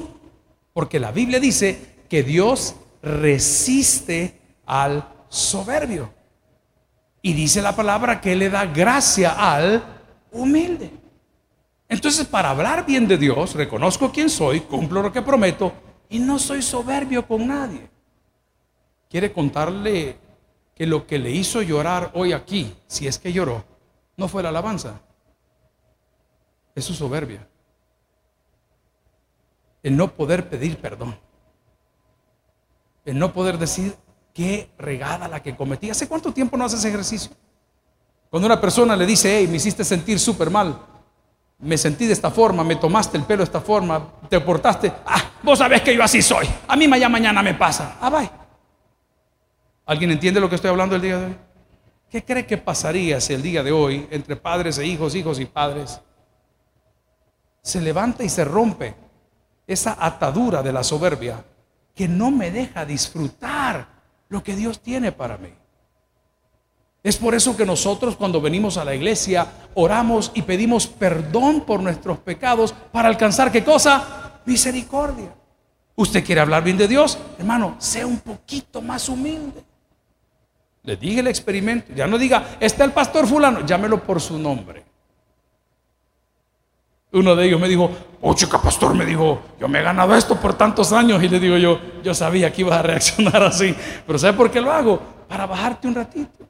Porque 0.74 1.00
la 1.00 1.12
Biblia 1.12 1.40
dice 1.40 1.96
que 2.10 2.24
Dios 2.24 2.76
resiste 3.02 4.40
al 4.66 5.08
soberbio. 5.30 6.14
Y 7.22 7.34
dice 7.34 7.62
la 7.62 7.76
palabra 7.76 8.22
que 8.22 8.36
le 8.36 8.50
da 8.50 8.66
gracia 8.66 9.56
al 9.56 9.84
humilde. 10.32 10.92
Entonces, 11.90 12.26
para 12.26 12.50
hablar 12.50 12.86
bien 12.86 13.08
de 13.08 13.18
Dios, 13.18 13.56
reconozco 13.56 14.12
quién 14.12 14.30
soy, 14.30 14.62
cumplo 14.62 15.02
lo 15.02 15.12
que 15.12 15.22
prometo 15.22 15.74
y 16.10 16.20
no 16.20 16.38
soy 16.38 16.62
soberbio 16.62 17.26
con 17.28 17.48
nadie. 17.48 17.90
Quiere 19.10 19.32
contarle 19.32 20.18
que 20.76 20.86
lo 20.86 21.08
que 21.08 21.18
le 21.18 21.32
hizo 21.32 21.62
llorar 21.62 22.12
hoy 22.14 22.34
aquí, 22.34 22.76
si 22.88 23.08
es 23.08 23.18
que 23.18 23.32
lloró, 23.34 23.64
no 24.16 24.28
fue 24.28 24.44
la 24.44 24.50
alabanza, 24.50 25.02
es 26.76 26.86
su 26.86 26.94
soberbia. 26.94 27.48
El 29.82 29.96
no 29.96 30.14
poder 30.14 30.50
pedir 30.50 30.78
perdón 30.78 31.27
el 33.08 33.18
no 33.18 33.32
poder 33.32 33.58
decir 33.58 33.96
qué 34.34 34.70
regada 34.78 35.30
la 35.30 35.42
que 35.42 35.56
cometí. 35.56 35.90
¿Hace 35.90 36.10
cuánto 36.10 36.34
tiempo 36.34 36.58
no 36.58 36.66
haces 36.66 36.84
ejercicio? 36.84 37.32
Cuando 38.30 38.48
una 38.48 38.60
persona 38.60 38.98
le 38.98 39.06
dice, 39.06 39.38
hey, 39.38 39.48
me 39.48 39.56
hiciste 39.56 39.86
sentir 39.86 40.20
súper 40.20 40.50
mal, 40.50 40.78
me 41.60 41.78
sentí 41.78 42.06
de 42.06 42.12
esta 42.12 42.30
forma, 42.30 42.66
me 42.66 42.76
tomaste 42.76 43.18
el 43.18 43.24
pelo 43.24 43.40
de 43.40 43.46
esta 43.46 43.62
forma, 43.62 44.06
te 44.30 44.42
portaste, 44.42 44.92
ah, 45.06 45.22
vos 45.42 45.58
sabés 45.58 45.82
que 45.82 45.96
yo 45.96 46.04
así 46.04 46.22
soy, 46.22 46.46
a 46.68 46.76
mí 46.76 46.86
ya 47.00 47.08
mañana 47.08 47.42
me 47.42 47.54
pasa, 47.54 47.96
ah, 48.02 48.10
bye. 48.10 48.30
¿Alguien 49.86 50.12
entiende 50.12 50.42
lo 50.42 50.50
que 50.50 50.56
estoy 50.56 50.70
hablando 50.70 50.98
el 50.98 51.02
día 51.02 51.18
de 51.18 51.26
hoy? 51.28 51.36
¿Qué 52.10 52.26
cree 52.26 52.46
que 52.46 52.58
pasaría 52.58 53.22
si 53.22 53.34
el 53.34 53.42
día 53.42 53.64
de 53.64 53.72
hoy, 53.72 54.06
entre 54.12 54.36
padres 54.36 54.78
e 54.80 54.86
hijos, 54.86 55.16
hijos 55.16 55.40
y 55.40 55.46
padres, 55.46 56.02
se 57.62 57.80
levanta 57.80 58.26
y 58.26 58.30
se 58.30 58.44
rompe 58.44 58.96
esa 59.66 59.96
atadura 59.98 60.62
de 60.62 60.74
la 60.74 60.84
soberbia 60.84 61.42
que 61.98 62.08
no 62.08 62.32
me 62.32 62.52
deja 62.52 62.86
disfrutar 62.86 63.88
lo 64.30 64.44
que 64.44 64.56
Dios 64.56 64.80
tiene 64.80 65.12
para 65.12 65.38
mí. 65.38 65.50
Es 67.04 67.18
por 67.18 67.34
eso 67.34 67.58
que 67.58 67.66
nosotros 67.66 68.16
cuando 68.16 68.40
venimos 68.40 68.78
a 68.78 68.86
la 68.86 68.94
iglesia 68.94 69.48
oramos 69.74 70.32
y 70.36 70.44
pedimos 70.44 70.86
perdón 70.88 71.62
por 71.62 71.82
nuestros 71.82 72.20
pecados 72.20 72.74
para 72.92 73.08
alcanzar 73.10 73.52
qué 73.52 73.64
cosa? 73.64 74.42
Misericordia. 74.46 75.34
¿Usted 75.96 76.24
quiere 76.24 76.42
hablar 76.42 76.64
bien 76.64 76.78
de 76.78 76.88
Dios? 76.88 77.18
Hermano, 77.40 77.76
sea 77.80 78.06
un 78.06 78.20
poquito 78.20 78.82
más 78.82 79.10
humilde. 79.10 79.64
Le 80.84 80.96
dije 80.98 81.22
el 81.22 81.28
experimento. 81.28 81.94
Ya 81.96 82.06
no 82.06 82.18
diga, 82.18 82.58
está 82.60 82.84
el 82.84 82.92
pastor 82.92 83.26
fulano, 83.26 83.66
llámelo 83.66 84.04
por 84.04 84.22
su 84.22 84.38
nombre. 84.38 84.86
Uno 87.14 87.36
de 87.36 87.46
ellos 87.46 87.60
me 87.60 87.70
dijo, 87.70 87.90
oh 88.22 88.34
chica 88.34 88.62
pastor, 88.62 88.94
me 88.94 89.06
dijo, 89.06 89.40
yo 89.60 89.68
me 89.68 89.80
he 89.80 89.82
ganado 89.82 90.14
esto 90.16 90.36
por 90.36 90.54
tantos 90.56 90.92
años. 90.92 91.24
Y 91.24 91.30
le 91.30 91.40
digo 91.40 91.58
yo, 91.58 91.80
yo 92.04 92.14
sabía 92.14 92.52
que 92.52 92.62
ibas 92.62 92.80
a 92.80 92.82
reaccionar 92.82 93.44
así. 93.44 93.74
Pero 94.06 94.20
¿sabe 94.20 94.34
por 94.38 94.52
qué 94.52 94.60
lo 94.60 94.72
hago? 94.72 95.00
Para 95.28 95.46
bajarte 95.46 95.88
un 95.88 95.96
ratito. 95.96 96.46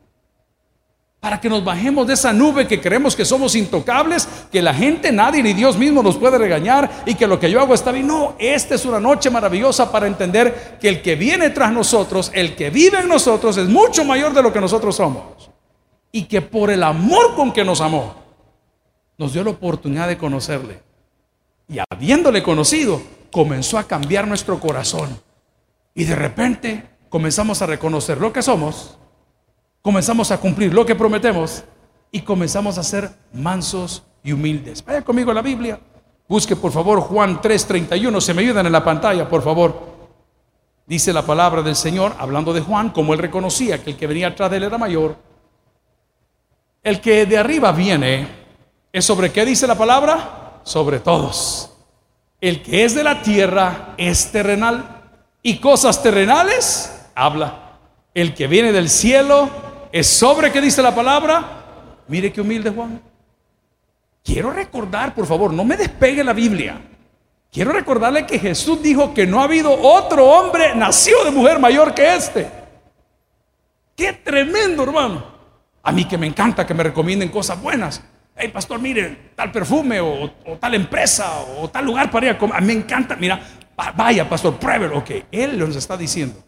Para 1.20 1.42
que 1.42 1.50
nos 1.50 1.64
bajemos 1.64 2.08
de 2.08 2.14
esa 2.14 2.32
nube 2.32 2.68
que 2.68 2.80
creemos 2.80 3.16
que 3.16 3.26
somos 3.26 3.56
intocables, 3.56 4.28
que 4.52 4.62
la 4.62 4.74
gente, 4.74 5.12
nadie 5.12 5.42
ni 5.42 5.54
Dios 5.54 5.78
mismo 5.78 6.02
nos 6.04 6.16
puede 6.16 6.38
regañar 6.38 7.04
y 7.06 7.16
que 7.16 7.28
lo 7.28 7.40
que 7.40 7.50
yo 7.50 7.60
hago 7.60 7.74
está 7.74 7.92
bien. 7.92 8.08
No, 8.08 8.36
esta 8.40 8.76
es 8.76 8.86
una 8.86 9.00
noche 9.00 9.30
maravillosa 9.30 9.92
para 9.92 10.08
entender 10.08 10.78
que 10.80 10.90
el 10.90 11.02
que 11.02 11.16
viene 11.16 11.50
tras 11.50 11.72
nosotros, 11.72 12.32
el 12.34 12.56
que 12.56 12.70
vive 12.70 13.00
en 13.00 13.08
nosotros, 13.08 13.58
es 13.58 13.68
mucho 13.68 14.06
mayor 14.06 14.34
de 14.34 14.44
lo 14.44 14.54
que 14.54 14.62
nosotros 14.62 14.96
somos. 14.96 15.52
Y 16.12 16.24
que 16.24 16.42
por 16.42 16.70
el 16.70 16.82
amor 16.84 17.36
con 17.36 17.52
que 17.52 17.66
nos 17.66 17.82
amó, 17.82 18.27
nos 19.18 19.34
dio 19.34 19.44
la 19.44 19.52
oportunidad 19.52 20.08
de 20.08 20.18
conocerle. 20.18 20.82
Y 21.68 21.78
habiéndole 21.90 22.44
conocido, 22.44 23.02
comenzó 23.32 23.78
a 23.78 23.84
cambiar 23.84 24.28
nuestro 24.28 24.60
corazón. 24.60 25.20
Y 25.94 26.06
de 26.06 26.16
repente 26.16 26.84
comenzamos 27.10 27.62
a 27.62 27.66
reconocer 27.66 28.20
lo 28.20 28.32
que 28.32 28.42
somos, 28.42 28.98
comenzamos 29.82 30.32
a 30.32 30.40
cumplir 30.40 30.74
lo 30.74 30.86
que 30.86 30.96
prometemos 30.96 31.64
y 32.12 32.22
comenzamos 32.22 32.78
a 32.78 32.84
ser 32.84 33.12
mansos 33.34 34.04
y 34.24 34.32
humildes. 34.32 34.84
Vaya 34.86 35.02
conmigo 35.02 35.32
a 35.32 35.34
la 35.34 35.42
Biblia. 35.42 35.80
Busque 36.28 36.56
por 36.56 36.72
favor 36.72 37.00
Juan 37.02 37.42
3:31. 37.42 38.22
Se 38.22 38.34
me 38.34 38.42
ayudan 38.42 38.66
en 38.66 38.72
la 38.72 38.84
pantalla, 38.84 39.28
por 39.28 39.42
favor. 39.42 39.98
Dice 40.86 41.12
la 41.12 41.26
palabra 41.26 41.62
del 41.62 41.76
Señor, 41.76 42.16
hablando 42.18 42.54
de 42.54 42.62
Juan, 42.62 42.92
como 42.92 43.14
él 43.14 43.20
reconocía 43.20 43.84
que 43.84 43.92
el 43.92 43.98
que 43.98 44.08
venía 44.08 44.28
atrás 44.28 44.52
de 44.52 44.58
él 44.58 44.64
era 44.64 44.78
mayor. 44.78 45.18
El 46.82 47.02
que 47.02 47.26
de 47.26 47.38
arriba 47.38 47.74
viene 47.74 48.47
¿Es 48.92 49.06
sobre 49.06 49.32
qué 49.32 49.46
dice 49.46 49.68
la 49.68 49.76
palabra? 49.76 50.62
Sobre 50.64 51.00
todos. 51.00 51.72
El 52.40 52.62
que 52.62 52.86
es 52.86 52.96
de 52.96 53.04
la 53.04 53.22
tierra 53.22 53.94
es 53.98 54.32
terrenal. 54.32 55.02
Y 55.42 55.60
cosas 55.60 56.02
terrenales 56.02 56.92
habla. 57.16 57.80
El 58.14 58.34
que 58.34 58.48
viene 58.48 58.72
del 58.72 58.90
cielo 58.90 59.50
es 59.92 60.08
sobre 60.08 60.52
qué 60.52 60.62
dice 60.62 60.82
la 60.82 60.96
palabra. 60.96 62.04
Mire 62.08 62.32
qué 62.32 62.42
humilde 62.42 62.70
Juan. 62.70 63.02
Quiero 64.24 64.52
recordar, 64.52 65.14
por 65.14 65.26
favor, 65.26 65.54
no 65.54 65.64
me 65.64 65.78
despegue 65.78 66.24
la 66.24 66.34
Biblia. 66.34 66.82
Quiero 67.52 67.72
recordarle 67.72 68.26
que 68.26 68.40
Jesús 68.40 68.82
dijo 68.82 69.14
que 69.14 69.26
no 69.26 69.40
ha 69.40 69.46
habido 69.46 69.72
otro 69.72 70.26
hombre 70.26 70.76
nacido 70.76 71.24
de 71.24 71.32
mujer 71.32 71.60
mayor 71.60 71.94
que 71.94 72.16
este. 72.16 72.52
Qué 73.96 74.14
tremendo, 74.14 74.84
hermano. 74.84 75.26
A 75.82 75.92
mí 75.92 76.06
que 76.06 76.18
me 76.18 76.28
encanta 76.28 76.68
que 76.68 76.74
me 76.74 76.84
recomienden 76.84 77.30
cosas 77.30 77.62
buenas 77.62 78.04
hey 78.38 78.50
pastor, 78.50 78.80
mire, 78.80 79.32
tal 79.36 79.52
perfume 79.52 80.00
o, 80.00 80.32
tal 80.60 80.76
empresa 80.76 81.42
o 81.58 81.70
tal 81.70 81.86
lugar 81.86 82.12
para 82.12 82.28
ir 82.28 82.32
a 82.34 82.38
comer. 82.38 82.58
A 82.58 82.62
mí 82.62 82.68
me 82.68 82.74
encanta, 82.74 83.16
mira, 83.16 83.42
vaya 83.96 84.30
pastor, 84.30 84.58
pruébelo. 84.58 85.00
Ok, 85.00 85.12
él 85.32 85.58
nos 85.58 85.76
está 85.76 85.98
diciendo 85.98 86.44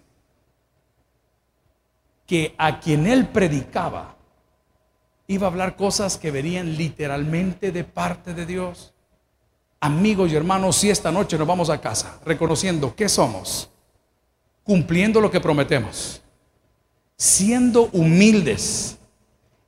que 2.25 2.53
a 2.57 2.79
quien 2.79 3.07
él 3.07 3.27
predicaba 3.27 4.15
iba 5.27 5.47
a 5.47 5.49
hablar 5.49 5.75
cosas 5.75 6.17
que 6.17 6.31
verían 6.31 6.77
literalmente 6.77 7.71
de 7.71 7.83
parte 7.83 8.33
de 8.33 8.45
Dios. 8.45 8.93
Amigos 9.79 10.31
y 10.31 10.35
hermanos, 10.35 10.75
si 10.75 10.89
esta 10.89 11.11
noche 11.11 11.37
nos 11.37 11.47
vamos 11.47 11.69
a 11.69 11.79
casa 11.79 12.19
reconociendo 12.25 12.95
que 12.95 13.09
somos, 13.09 13.71
cumpliendo 14.63 15.21
lo 15.21 15.31
que 15.31 15.39
prometemos, 15.39 16.21
siendo 17.15 17.89
humildes, 17.93 18.98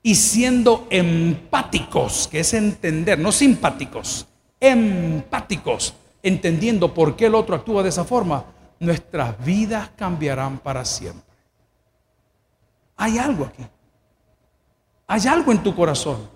y 0.04 0.16
siendo 0.16 0.88
empáticos, 0.90 2.28
que 2.28 2.40
es 2.40 2.54
entender, 2.54 3.20
no 3.20 3.32
simpáticos, 3.32 4.28
empáticos, 4.60 5.94
entendiendo 6.24 6.94
por 6.94 7.16
qué 7.16 7.28
el 7.28 7.36
otro 7.36 7.56
actúa 7.56 7.84
de 7.84 7.90
esa 7.90 8.04
forma, 8.04 8.46
nuestras 8.80 9.44
vidas 9.44 9.92
cambiarán 9.96 10.58
para 10.58 10.84
siempre. 10.86 11.24
Hay 12.98 13.18
algo 13.18 13.46
aquí. 13.46 13.64
Hay 15.08 15.28
algo 15.28 15.52
en 15.52 15.62
tu 15.62 15.76
corazón. 15.76 16.30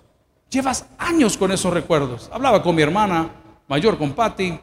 Llevas 0.50 0.86
años 0.98 1.36
con 1.36 1.50
esos 1.50 1.72
recuerdos. 1.72 2.30
Hablaba 2.32 2.62
con 2.62 2.74
mi 2.74 2.82
hermana 2.82 3.30
mayor, 3.68 3.98
con 3.98 4.12
Patty, 4.12 4.60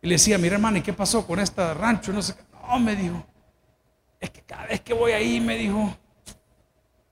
y 0.00 0.06
le 0.06 0.14
decía, 0.14 0.38
mira 0.38 0.54
hermana, 0.54 0.78
¿y 0.78 0.82
qué 0.82 0.92
pasó 0.92 1.26
con 1.26 1.38
este 1.38 1.74
rancho? 1.74 2.12
No 2.12 2.22
sé 2.22 2.34
No, 2.68 2.78
me 2.78 2.94
dijo. 2.94 3.24
Es 4.20 4.30
que 4.30 4.42
cada 4.42 4.66
vez 4.66 4.80
que 4.80 4.94
voy 4.94 5.12
ahí, 5.12 5.40
me 5.40 5.56
dijo, 5.56 5.96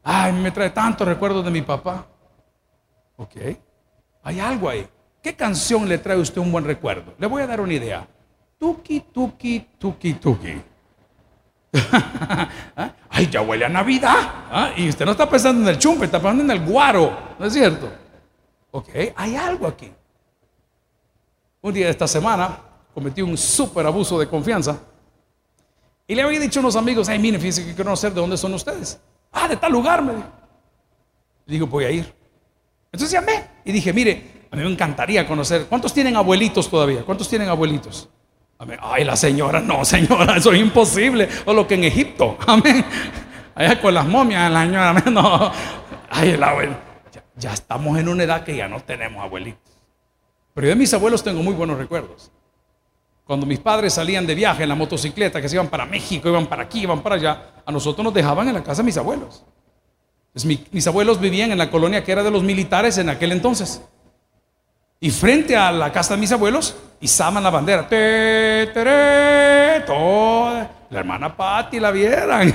Ay, 0.08 0.32
me 0.34 0.52
trae 0.52 0.70
tantos 0.70 1.04
recuerdos 1.04 1.44
de 1.44 1.50
mi 1.50 1.62
papá. 1.62 2.06
Ok, 3.16 3.34
hay 4.22 4.38
algo 4.38 4.68
ahí. 4.68 4.86
¿Qué 5.20 5.34
canción 5.34 5.88
le 5.88 5.98
trae 5.98 6.16
a 6.16 6.20
usted 6.20 6.40
un 6.40 6.52
buen 6.52 6.64
recuerdo? 6.64 7.14
Le 7.18 7.26
voy 7.26 7.42
a 7.42 7.46
dar 7.48 7.60
una 7.60 7.72
idea. 7.72 8.06
Tuki, 8.56 9.00
tuki, 9.12 9.66
tuki, 9.76 10.14
tuki. 10.14 10.62
¿Ah? 12.76 12.92
Ay, 13.10 13.28
ya 13.28 13.40
huele 13.42 13.64
a 13.64 13.68
Navidad. 13.68 14.14
¿Ah? 14.48 14.70
Y 14.76 14.88
usted 14.88 15.04
no 15.04 15.10
está 15.10 15.28
pensando 15.28 15.62
en 15.62 15.68
el 15.74 15.78
chumpe, 15.78 16.04
está 16.04 16.20
pensando 16.20 16.44
en 16.44 16.50
el 16.52 16.64
guaro. 16.64 17.34
¿No 17.36 17.46
es 17.46 17.52
cierto? 17.52 17.90
Ok, 18.70 18.90
hay 19.16 19.34
algo 19.34 19.66
aquí. 19.66 19.92
Un 21.62 21.74
día 21.74 21.86
de 21.86 21.90
esta 21.90 22.06
semana 22.06 22.60
cometí 22.94 23.22
un 23.22 23.36
súper 23.36 23.84
abuso 23.84 24.20
de 24.20 24.28
confianza. 24.28 24.78
Y 26.06 26.14
le 26.14 26.22
había 26.22 26.38
dicho 26.38 26.60
a 26.60 26.62
unos 26.62 26.76
amigos, 26.76 27.08
ay, 27.08 27.18
miren, 27.18 27.40
fíjense 27.40 27.62
que 27.62 27.74
quiero 27.74 27.86
conocer 27.86 28.14
de 28.14 28.20
dónde 28.20 28.36
son 28.36 28.54
ustedes. 28.54 29.00
Ah, 29.32 29.48
de 29.48 29.56
tal 29.56 29.72
lugar, 29.72 30.02
me 30.02 30.14
dijo. 30.14 30.28
Le 31.46 31.52
digo, 31.52 31.66
voy 31.66 31.84
a 31.84 31.90
ir. 31.90 32.12
Entonces 32.92 33.12
llamé 33.12 33.44
y 33.64 33.72
dije, 33.72 33.92
mire, 33.92 34.46
a 34.50 34.56
mí 34.56 34.62
me 34.62 34.70
encantaría 34.70 35.26
conocer. 35.26 35.66
¿Cuántos 35.66 35.92
tienen 35.92 36.16
abuelitos 36.16 36.68
todavía? 36.70 37.04
¿Cuántos 37.04 37.28
tienen 37.28 37.48
abuelitos? 37.48 38.08
Amén. 38.58 38.78
Ay, 38.82 39.04
la 39.04 39.16
señora, 39.16 39.60
no, 39.60 39.84
señora, 39.84 40.36
eso 40.36 40.52
es 40.52 40.60
imposible. 40.60 41.28
O 41.44 41.52
lo 41.52 41.66
que 41.66 41.74
en 41.74 41.84
Egipto, 41.84 42.38
amén. 42.46 42.84
Allá 43.54 43.80
con 43.80 43.94
las 43.94 44.06
momias, 44.06 44.50
la 44.50 44.62
señora, 44.64 44.92
no. 45.10 45.52
Ay, 46.10 46.30
el 46.30 46.42
abuelo. 46.42 46.76
Ya, 47.12 47.22
ya 47.36 47.52
estamos 47.52 47.98
en 47.98 48.08
una 48.08 48.24
edad 48.24 48.44
que 48.44 48.56
ya 48.56 48.68
no 48.68 48.80
tenemos 48.80 49.22
abuelitos. 49.22 49.76
Pero 50.54 50.66
yo 50.66 50.70
de 50.70 50.76
mis 50.76 50.92
abuelos 50.94 51.22
tengo 51.22 51.42
muy 51.42 51.54
buenos 51.54 51.76
recuerdos. 51.76 52.32
Cuando 53.26 53.44
mis 53.44 53.58
padres 53.58 53.94
salían 53.94 54.24
de 54.24 54.36
viaje 54.36 54.62
en 54.62 54.68
la 54.68 54.76
motocicleta, 54.76 55.42
que 55.42 55.48
se 55.48 55.56
iban 55.56 55.66
para 55.66 55.84
México, 55.84 56.28
iban 56.28 56.46
para 56.46 56.62
aquí, 56.62 56.82
iban 56.82 57.02
para 57.02 57.16
allá, 57.16 57.42
a 57.66 57.72
nosotros 57.72 58.04
nos 58.04 58.14
dejaban 58.14 58.46
en 58.46 58.54
la 58.54 58.62
casa 58.62 58.84
mis 58.84 58.96
abuelos. 58.96 59.44
mis 60.70 60.86
abuelos 60.86 61.18
vivían 61.18 61.50
en 61.50 61.58
la 61.58 61.68
colonia 61.68 62.04
que 62.04 62.12
era 62.12 62.22
de 62.22 62.30
los 62.30 62.44
militares 62.44 62.98
en 62.98 63.08
aquel 63.08 63.32
entonces. 63.32 63.82
Y 65.00 65.10
frente 65.10 65.56
a 65.56 65.72
la 65.72 65.90
casa 65.90 66.14
de 66.14 66.20
mis 66.20 66.30
abuelos, 66.30 66.76
izaban 67.00 67.42
la 67.42 67.50
bandera. 67.50 67.88
La 70.88 71.00
hermana 71.00 71.36
Patti 71.36 71.80
la 71.80 71.90
vieran. 71.90 72.54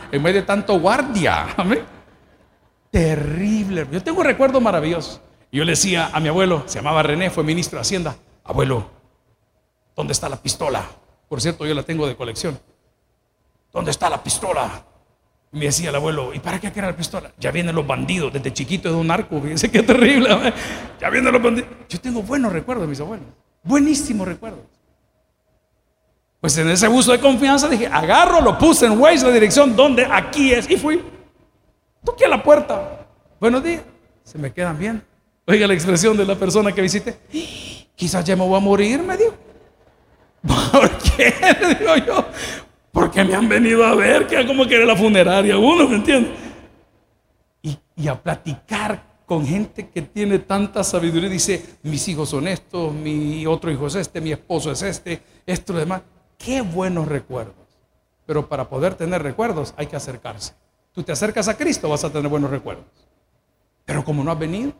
en 0.12 0.22
medio 0.22 0.40
de 0.40 0.46
tanto 0.46 0.80
guardia. 0.80 1.46
Terrible. 2.90 3.86
Yo 3.92 4.02
tengo 4.02 4.20
un 4.20 4.26
recuerdo 4.26 4.60
maravilloso. 4.62 5.20
Yo 5.52 5.64
le 5.64 5.72
decía 5.72 6.10
a 6.12 6.20
mi 6.20 6.28
abuelo, 6.28 6.62
se 6.66 6.78
llamaba 6.78 7.02
René, 7.02 7.28
fue 7.28 7.44
ministro 7.44 7.76
de 7.76 7.82
Hacienda. 7.82 8.16
Abuelo, 8.44 8.99
¿Dónde 10.00 10.14
está 10.14 10.30
la 10.30 10.36
pistola? 10.36 10.82
Por 11.28 11.42
cierto, 11.42 11.66
yo 11.66 11.74
la 11.74 11.82
tengo 11.82 12.08
de 12.08 12.16
colección. 12.16 12.58
¿Dónde 13.70 13.90
está 13.90 14.08
la 14.08 14.22
pistola? 14.22 14.82
me 15.52 15.66
decía 15.66 15.90
el 15.90 15.96
abuelo, 15.96 16.32
¿y 16.32 16.38
para 16.38 16.58
qué 16.58 16.72
quiere 16.72 16.88
la 16.88 16.96
pistola? 16.96 17.30
Ya 17.38 17.50
vienen 17.50 17.74
los 17.74 17.86
bandidos, 17.86 18.32
desde 18.32 18.50
chiquito 18.50 18.88
de 18.88 18.94
un 18.94 19.10
arco, 19.10 19.38
fíjense 19.42 19.70
qué 19.70 19.82
terrible. 19.82 20.30
¿eh? 20.48 20.54
Ya 20.98 21.10
vienen 21.10 21.30
los 21.30 21.42
bandidos. 21.42 21.68
Yo 21.86 22.00
tengo 22.00 22.22
buenos 22.22 22.50
recuerdos 22.50 22.88
mis 22.88 22.98
abuelos, 22.98 23.26
buenísimos 23.62 24.26
recuerdos. 24.26 24.62
Pues 26.40 26.56
en 26.56 26.70
ese 26.70 26.88
uso 26.88 27.12
de 27.12 27.20
confianza 27.20 27.68
dije, 27.68 27.86
agarro, 27.86 28.40
lo 28.40 28.56
puse 28.56 28.86
en 28.86 28.98
Waze 28.98 29.26
la 29.26 29.32
dirección 29.32 29.76
donde 29.76 30.06
aquí 30.06 30.50
es 30.50 30.70
y 30.70 30.78
fui. 30.78 31.04
Toqué 32.02 32.24
a 32.24 32.28
la 32.28 32.42
puerta. 32.42 33.06
Buenos 33.38 33.62
días. 33.62 33.82
Se 34.24 34.38
me 34.38 34.50
quedan 34.50 34.78
bien. 34.78 35.04
Oiga 35.46 35.66
la 35.66 35.74
expresión 35.74 36.16
de 36.16 36.24
la 36.24 36.36
persona 36.36 36.72
que 36.72 36.80
visité. 36.80 37.18
Quizás 37.94 38.24
ya 38.24 38.34
me 38.34 38.46
voy 38.46 38.56
a 38.56 38.60
morir, 38.60 39.02
me 39.02 39.14
dijo. 39.14 39.34
¿Por 40.46 40.90
qué? 40.98 41.34
Le 41.60 41.74
digo 41.74 41.96
yo. 41.96 42.24
Porque 42.92 43.24
me 43.24 43.34
han 43.34 43.48
venido 43.48 43.84
a 43.84 43.94
ver, 43.94 44.26
que 44.26 44.44
como 44.46 44.66
que 44.66 44.76
era 44.76 44.84
la 44.84 44.96
funeraria 44.96 45.56
uno, 45.56 45.88
¿me 45.88 45.96
entiende? 45.96 46.34
Y, 47.62 48.08
a 48.08 48.20
platicar 48.20 49.02
con 49.26 49.46
gente 49.46 49.88
que 49.88 50.02
tiene 50.02 50.40
tanta 50.40 50.82
sabiduría. 50.82 51.28
Dice, 51.28 51.64
mis 51.82 52.08
hijos 52.08 52.30
son 52.30 52.48
estos, 52.48 52.92
mi 52.92 53.46
otro 53.46 53.70
hijo 53.70 53.86
es 53.86 53.94
este, 53.94 54.20
mi 54.20 54.32
esposo 54.32 54.72
es 54.72 54.82
este, 54.82 55.22
esto, 55.46 55.72
lo 55.72 55.78
demás. 55.78 56.02
Qué 56.36 56.62
buenos 56.62 57.06
recuerdos. 57.06 57.54
Pero 58.26 58.48
para 58.48 58.68
poder 58.68 58.94
tener 58.94 59.22
recuerdos 59.22 59.74
hay 59.76 59.86
que 59.86 59.96
acercarse. 59.96 60.54
Tú 60.92 61.02
te 61.02 61.12
acercas 61.12 61.46
a 61.48 61.56
Cristo, 61.56 61.88
vas 61.88 62.02
a 62.04 62.10
tener 62.10 62.28
buenos 62.28 62.50
recuerdos. 62.50 62.86
Pero 63.84 64.04
como 64.04 64.24
no 64.24 64.32
has 64.32 64.38
venido, 64.38 64.72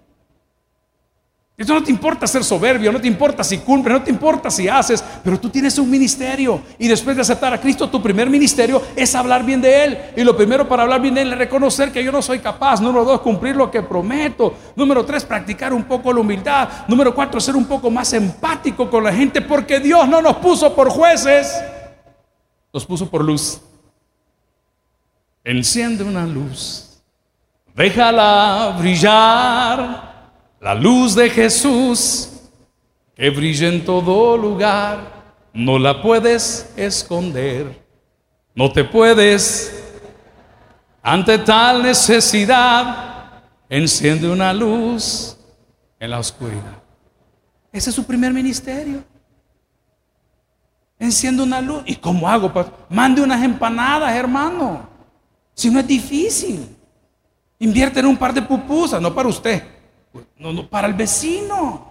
eso 1.60 1.74
no 1.74 1.82
te 1.82 1.90
importa 1.90 2.26
ser 2.26 2.42
soberbio, 2.42 2.90
no 2.90 2.98
te 2.98 3.06
importa 3.06 3.44
si 3.44 3.58
cumples, 3.58 3.98
no 3.98 4.02
te 4.02 4.10
importa 4.10 4.50
si 4.50 4.66
haces, 4.66 5.04
pero 5.22 5.38
tú 5.38 5.50
tienes 5.50 5.78
un 5.78 5.90
ministerio. 5.90 6.62
Y 6.78 6.88
después 6.88 7.14
de 7.14 7.20
aceptar 7.20 7.52
a 7.52 7.60
Cristo, 7.60 7.90
tu 7.90 8.02
primer 8.02 8.30
ministerio 8.30 8.80
es 8.96 9.14
hablar 9.14 9.44
bien 9.44 9.60
de 9.60 9.84
Él. 9.84 9.98
Y 10.16 10.24
lo 10.24 10.34
primero 10.34 10.66
para 10.66 10.84
hablar 10.84 11.02
bien 11.02 11.14
de 11.14 11.20
Él 11.20 11.32
es 11.34 11.38
reconocer 11.38 11.92
que 11.92 12.02
yo 12.02 12.10
no 12.10 12.22
soy 12.22 12.38
capaz. 12.38 12.80
Número 12.80 13.04
dos, 13.04 13.20
cumplir 13.20 13.56
lo 13.56 13.70
que 13.70 13.82
prometo. 13.82 14.54
Número 14.74 15.04
tres, 15.04 15.22
practicar 15.22 15.74
un 15.74 15.84
poco 15.84 16.14
la 16.14 16.20
humildad. 16.20 16.66
Número 16.88 17.14
cuatro, 17.14 17.38
ser 17.38 17.54
un 17.54 17.66
poco 17.66 17.90
más 17.90 18.10
empático 18.14 18.88
con 18.88 19.04
la 19.04 19.12
gente, 19.12 19.42
porque 19.42 19.80
Dios 19.80 20.08
no 20.08 20.22
nos 20.22 20.36
puso 20.36 20.74
por 20.74 20.88
jueces, 20.88 21.62
nos 22.72 22.86
puso 22.86 23.10
por 23.10 23.22
luz. 23.22 23.60
Enciende 25.44 26.04
una 26.04 26.24
luz, 26.24 27.02
déjala 27.74 28.76
brillar 28.78 30.09
la 30.60 30.74
luz 30.74 31.14
de 31.14 31.30
Jesús 31.30 32.28
que 33.14 33.30
brilla 33.30 33.68
en 33.68 33.84
todo 33.84 34.36
lugar, 34.36 35.20
no 35.52 35.78
la 35.78 36.00
puedes 36.02 36.72
esconder, 36.76 37.84
no 38.54 38.70
te 38.70 38.84
puedes. 38.84 39.76
Ante 41.02 41.38
tal 41.38 41.82
necesidad, 41.82 43.42
enciende 43.68 44.30
una 44.30 44.52
luz 44.52 45.36
en 45.98 46.10
la 46.10 46.18
oscuridad. 46.18 46.82
Ese 47.72 47.88
es 47.90 47.96
su 47.96 48.04
primer 48.04 48.32
ministerio. 48.32 49.02
Enciende 50.98 51.42
una 51.42 51.62
luz. 51.62 51.82
¿Y 51.86 51.96
cómo 51.96 52.28
hago? 52.28 52.52
Mande 52.90 53.22
unas 53.22 53.42
empanadas, 53.42 54.14
hermano. 54.14 54.86
Si 55.54 55.70
no 55.70 55.80
es 55.80 55.86
difícil. 55.86 56.76
Invierte 57.58 58.00
en 58.00 58.06
un 58.06 58.16
par 58.16 58.34
de 58.34 58.42
pupusas, 58.42 59.00
no 59.00 59.14
para 59.14 59.28
usted 59.28 59.79
no, 60.36 60.52
no, 60.52 60.68
para 60.68 60.88
el 60.88 60.94
vecino. 60.94 61.90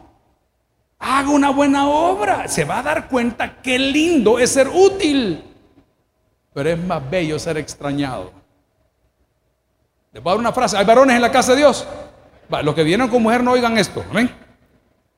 Haga 0.99 1.29
una 1.29 1.51
buena 1.51 1.87
obra. 1.87 2.47
Se 2.47 2.65
va 2.65 2.79
a 2.79 2.83
dar 2.83 3.07
cuenta 3.07 3.61
qué 3.61 3.79
lindo 3.79 4.37
es 4.39 4.51
ser 4.51 4.67
útil. 4.67 5.43
Pero 6.53 6.69
es 6.69 6.79
más 6.79 7.09
bello 7.09 7.39
ser 7.39 7.57
extrañado. 7.57 8.33
Les 10.11 10.21
voy 10.21 10.31
a 10.31 10.33
dar 10.33 10.39
una 10.39 10.51
frase. 10.51 10.77
Hay 10.77 10.85
varones 10.85 11.15
en 11.15 11.21
la 11.21 11.31
casa 11.31 11.53
de 11.53 11.59
Dios. 11.59 11.87
los 12.63 12.75
que 12.75 12.83
vienen 12.83 13.07
con 13.07 13.21
mujer 13.21 13.43
no 13.43 13.51
oigan 13.51 13.77
esto. 13.77 14.03
¿Ven? 14.13 14.29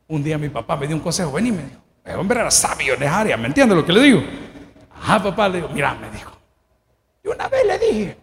Un 0.08 0.24
día 0.24 0.38
mi 0.38 0.50
papá 0.50 0.76
me 0.76 0.86
dio 0.86 0.96
un 0.96 1.02
consejo. 1.02 1.32
Ven 1.32 1.48
y 1.48 1.52
me 1.52 1.64
dijo. 1.64 1.82
El 2.04 2.20
hombre 2.20 2.40
era 2.40 2.52
sabio 2.52 2.94
en 2.94 3.04
esa 3.04 3.20
área. 3.20 3.38
¿Me 3.38 3.48
entiende 3.48 3.74
lo 3.76 3.86
que 3.86 3.94
le 3.94 4.02
digo? 4.02 4.22
Ajá, 5.02 5.24
papá 5.24 5.50
le 5.50 5.58
digo. 5.58 5.70
Mira, 5.70 5.96
me 5.96 6.10
dijo. 6.12 6.32
Y 7.24 7.30
una 7.30 7.48
vez 7.48 7.66
le 7.66 7.80
dije. 7.80 8.18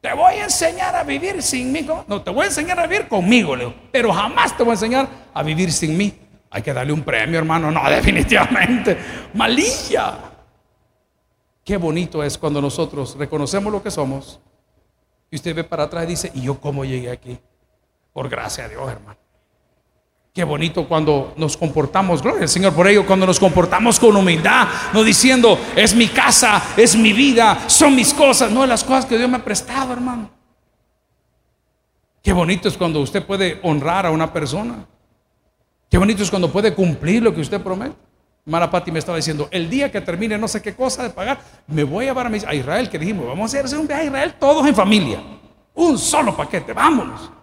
Te 0.00 0.12
voy 0.12 0.34
a 0.34 0.44
enseñar 0.44 0.94
a 0.94 1.02
vivir 1.02 1.42
sin 1.42 1.72
mí. 1.72 1.86
No, 2.06 2.22
te 2.22 2.30
voy 2.30 2.44
a 2.44 2.46
enseñar 2.46 2.78
a 2.78 2.86
vivir 2.86 3.08
conmigo, 3.08 3.56
Leo. 3.56 3.74
Pero 3.90 4.12
jamás 4.12 4.56
te 4.56 4.62
voy 4.62 4.72
a 4.72 4.74
enseñar 4.74 5.08
a 5.32 5.42
vivir 5.42 5.72
sin 5.72 5.96
mí. 5.96 6.12
Hay 6.50 6.62
que 6.62 6.72
darle 6.72 6.92
un 6.92 7.02
premio, 7.02 7.38
hermano. 7.38 7.70
No, 7.70 7.82
definitivamente. 7.90 8.96
Malilla. 9.34 10.18
Qué 11.64 11.76
bonito 11.76 12.22
es 12.22 12.38
cuando 12.38 12.60
nosotros 12.60 13.16
reconocemos 13.18 13.72
lo 13.72 13.82
que 13.82 13.90
somos. 13.90 14.40
Y 15.30 15.36
usted 15.36 15.54
ve 15.54 15.64
para 15.64 15.84
atrás 15.84 16.04
y 16.04 16.08
dice, 16.08 16.30
¿y 16.34 16.42
yo 16.42 16.60
cómo 16.60 16.84
llegué 16.84 17.10
aquí? 17.10 17.38
Por 18.12 18.28
gracia 18.28 18.64
de 18.64 18.70
Dios, 18.70 18.88
hermano. 18.90 19.18
Qué 20.36 20.44
bonito 20.44 20.86
cuando 20.86 21.32
nos 21.38 21.56
comportamos, 21.56 22.20
gloria 22.20 22.42
al 22.42 22.48
Señor 22.50 22.74
por 22.74 22.86
ello, 22.86 23.06
cuando 23.06 23.24
nos 23.24 23.40
comportamos 23.40 23.98
con 23.98 24.14
humildad, 24.14 24.68
no 24.92 25.02
diciendo, 25.02 25.58
es 25.74 25.94
mi 25.94 26.08
casa, 26.08 26.62
es 26.76 26.94
mi 26.94 27.14
vida, 27.14 27.64
son 27.68 27.94
mis 27.94 28.12
cosas, 28.12 28.50
no, 28.50 28.66
las 28.66 28.84
cosas 28.84 29.06
que 29.06 29.16
Dios 29.16 29.30
me 29.30 29.38
ha 29.38 29.42
prestado, 29.42 29.94
hermano. 29.94 30.28
Qué 32.22 32.34
bonito 32.34 32.68
es 32.68 32.76
cuando 32.76 33.00
usted 33.00 33.24
puede 33.24 33.60
honrar 33.62 34.04
a 34.04 34.10
una 34.10 34.30
persona. 34.30 34.86
Qué 35.88 35.96
bonito 35.96 36.22
es 36.22 36.28
cuando 36.28 36.52
puede 36.52 36.74
cumplir 36.74 37.22
lo 37.22 37.34
que 37.34 37.40
usted 37.40 37.62
promete. 37.62 37.96
Mara 38.44 38.70
Patti 38.70 38.92
me 38.92 38.98
estaba 38.98 39.16
diciendo, 39.16 39.48
el 39.50 39.70
día 39.70 39.90
que 39.90 40.02
termine 40.02 40.36
no 40.36 40.48
sé 40.48 40.60
qué 40.60 40.74
cosa 40.74 41.02
de 41.02 41.08
pagar, 41.08 41.40
me 41.66 41.82
voy 41.82 42.04
a 42.04 42.08
llevar 42.08 42.26
a, 42.26 42.54
Israel, 42.54 42.90
que 42.90 42.98
dijimos, 42.98 43.26
vamos 43.26 43.54
a 43.54 43.60
hacer 43.60 43.78
un 43.78 43.86
viaje 43.86 44.02
a 44.02 44.06
Israel 44.06 44.34
todos 44.38 44.66
en 44.66 44.74
familia. 44.74 45.18
Un 45.74 45.96
solo 45.96 46.36
paquete, 46.36 46.74
vámonos. 46.74 47.35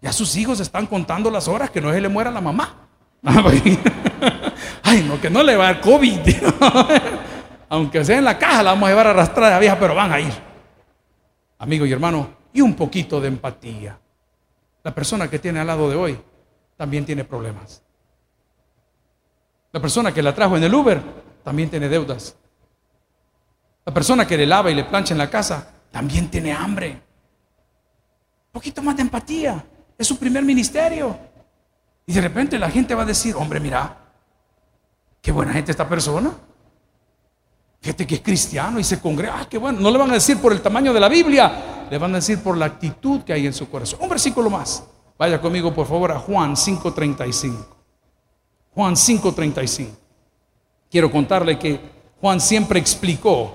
Ya 0.00 0.12
sus 0.12 0.36
hijos 0.36 0.60
están 0.60 0.86
contando 0.86 1.30
las 1.30 1.48
horas 1.48 1.70
que 1.70 1.80
no 1.80 1.92
se 1.92 2.00
le 2.00 2.08
muera 2.08 2.30
la 2.30 2.40
mamá. 2.40 2.88
Ay, 4.82 5.04
no, 5.06 5.20
que 5.20 5.28
no 5.28 5.42
le 5.42 5.56
va 5.56 5.68
a 5.68 5.72
dar 5.74 5.82
COVID. 5.82 6.20
Aunque 7.68 8.04
sea 8.04 8.18
en 8.18 8.24
la 8.24 8.38
caja, 8.38 8.62
la 8.62 8.70
vamos 8.70 8.86
a 8.86 8.90
llevar 8.90 9.08
arrastrada 9.08 9.56
a 9.56 9.58
vieja, 9.58 9.78
pero 9.78 9.94
van 9.94 10.12
a 10.12 10.20
ir. 10.20 10.32
Amigo 11.58 11.84
y 11.84 11.92
hermano, 11.92 12.30
y 12.52 12.60
un 12.60 12.74
poquito 12.74 13.20
de 13.20 13.28
empatía. 13.28 13.98
La 14.82 14.94
persona 14.94 15.28
que 15.28 15.38
tiene 15.38 15.60
al 15.60 15.66
lado 15.66 15.90
de 15.90 15.96
hoy 15.96 16.18
también 16.76 17.04
tiene 17.04 17.24
problemas. 17.24 17.82
La 19.72 19.80
persona 19.80 20.14
que 20.14 20.22
la 20.22 20.34
trajo 20.34 20.56
en 20.56 20.62
el 20.62 20.74
Uber 20.74 21.02
también 21.44 21.68
tiene 21.68 21.88
deudas. 21.88 22.36
La 23.84 23.92
persona 23.92 24.26
que 24.26 24.36
le 24.36 24.46
lava 24.46 24.70
y 24.70 24.74
le 24.74 24.84
plancha 24.84 25.12
en 25.12 25.18
la 25.18 25.28
casa 25.28 25.70
también 25.90 26.30
tiene 26.30 26.52
hambre. 26.52 26.90
Un 26.90 28.52
poquito 28.52 28.82
más 28.82 28.96
de 28.96 29.02
empatía. 29.02 29.64
Es 29.98 30.06
su 30.06 30.16
primer 30.16 30.44
ministerio. 30.44 31.18
Y 32.06 32.12
de 32.12 32.20
repente 32.20 32.58
la 32.58 32.70
gente 32.70 32.94
va 32.94 33.02
a 33.02 33.06
decir, 33.06 33.34
hombre, 33.34 33.58
mira, 33.58 33.96
qué 35.20 35.32
buena 35.32 35.52
gente 35.52 35.72
esta 35.72 35.88
persona. 35.88 36.32
Fíjate 37.80 38.06
que 38.06 38.14
es 38.14 38.20
cristiano 38.20 38.78
y 38.78 38.84
se 38.84 39.00
congrega. 39.00 39.40
Ah, 39.40 39.48
qué 39.48 39.58
bueno. 39.58 39.80
No 39.80 39.90
le 39.90 39.98
van 39.98 40.10
a 40.10 40.14
decir 40.14 40.38
por 40.38 40.52
el 40.52 40.60
tamaño 40.60 40.92
de 40.92 41.00
la 41.00 41.08
Biblia, 41.08 41.86
le 41.90 41.98
van 41.98 42.12
a 42.12 42.16
decir 42.16 42.42
por 42.42 42.56
la 42.56 42.66
actitud 42.66 43.22
que 43.22 43.32
hay 43.32 43.46
en 43.46 43.52
su 43.52 43.68
corazón. 43.68 43.98
Un 44.00 44.08
versículo 44.08 44.48
más. 44.48 44.84
Vaya 45.18 45.40
conmigo, 45.40 45.74
por 45.74 45.86
favor, 45.86 46.12
a 46.12 46.18
Juan 46.18 46.56
5:35. 46.56 47.66
Juan 48.74 48.96
5:35. 48.96 49.90
Quiero 50.90 51.10
contarle 51.10 51.58
que 51.58 51.80
Juan 52.20 52.40
siempre 52.40 52.78
explicó 52.78 53.54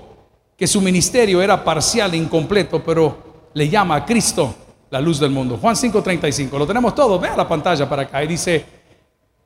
que 0.56 0.66
su 0.66 0.80
ministerio 0.80 1.42
era 1.42 1.64
parcial 1.64 2.14
e 2.14 2.18
incompleto, 2.18 2.84
pero 2.84 3.50
le 3.54 3.68
llama 3.68 3.96
a 3.96 4.04
Cristo 4.04 4.54
la 4.94 5.00
luz 5.00 5.18
del 5.18 5.32
mundo. 5.32 5.58
Juan 5.60 5.74
5:35, 5.74 6.56
lo 6.56 6.68
tenemos 6.68 6.94
todo, 6.94 7.18
vea 7.18 7.36
la 7.36 7.48
pantalla 7.48 7.88
para 7.88 8.02
acá. 8.02 8.22
Y 8.22 8.28
dice, 8.28 8.64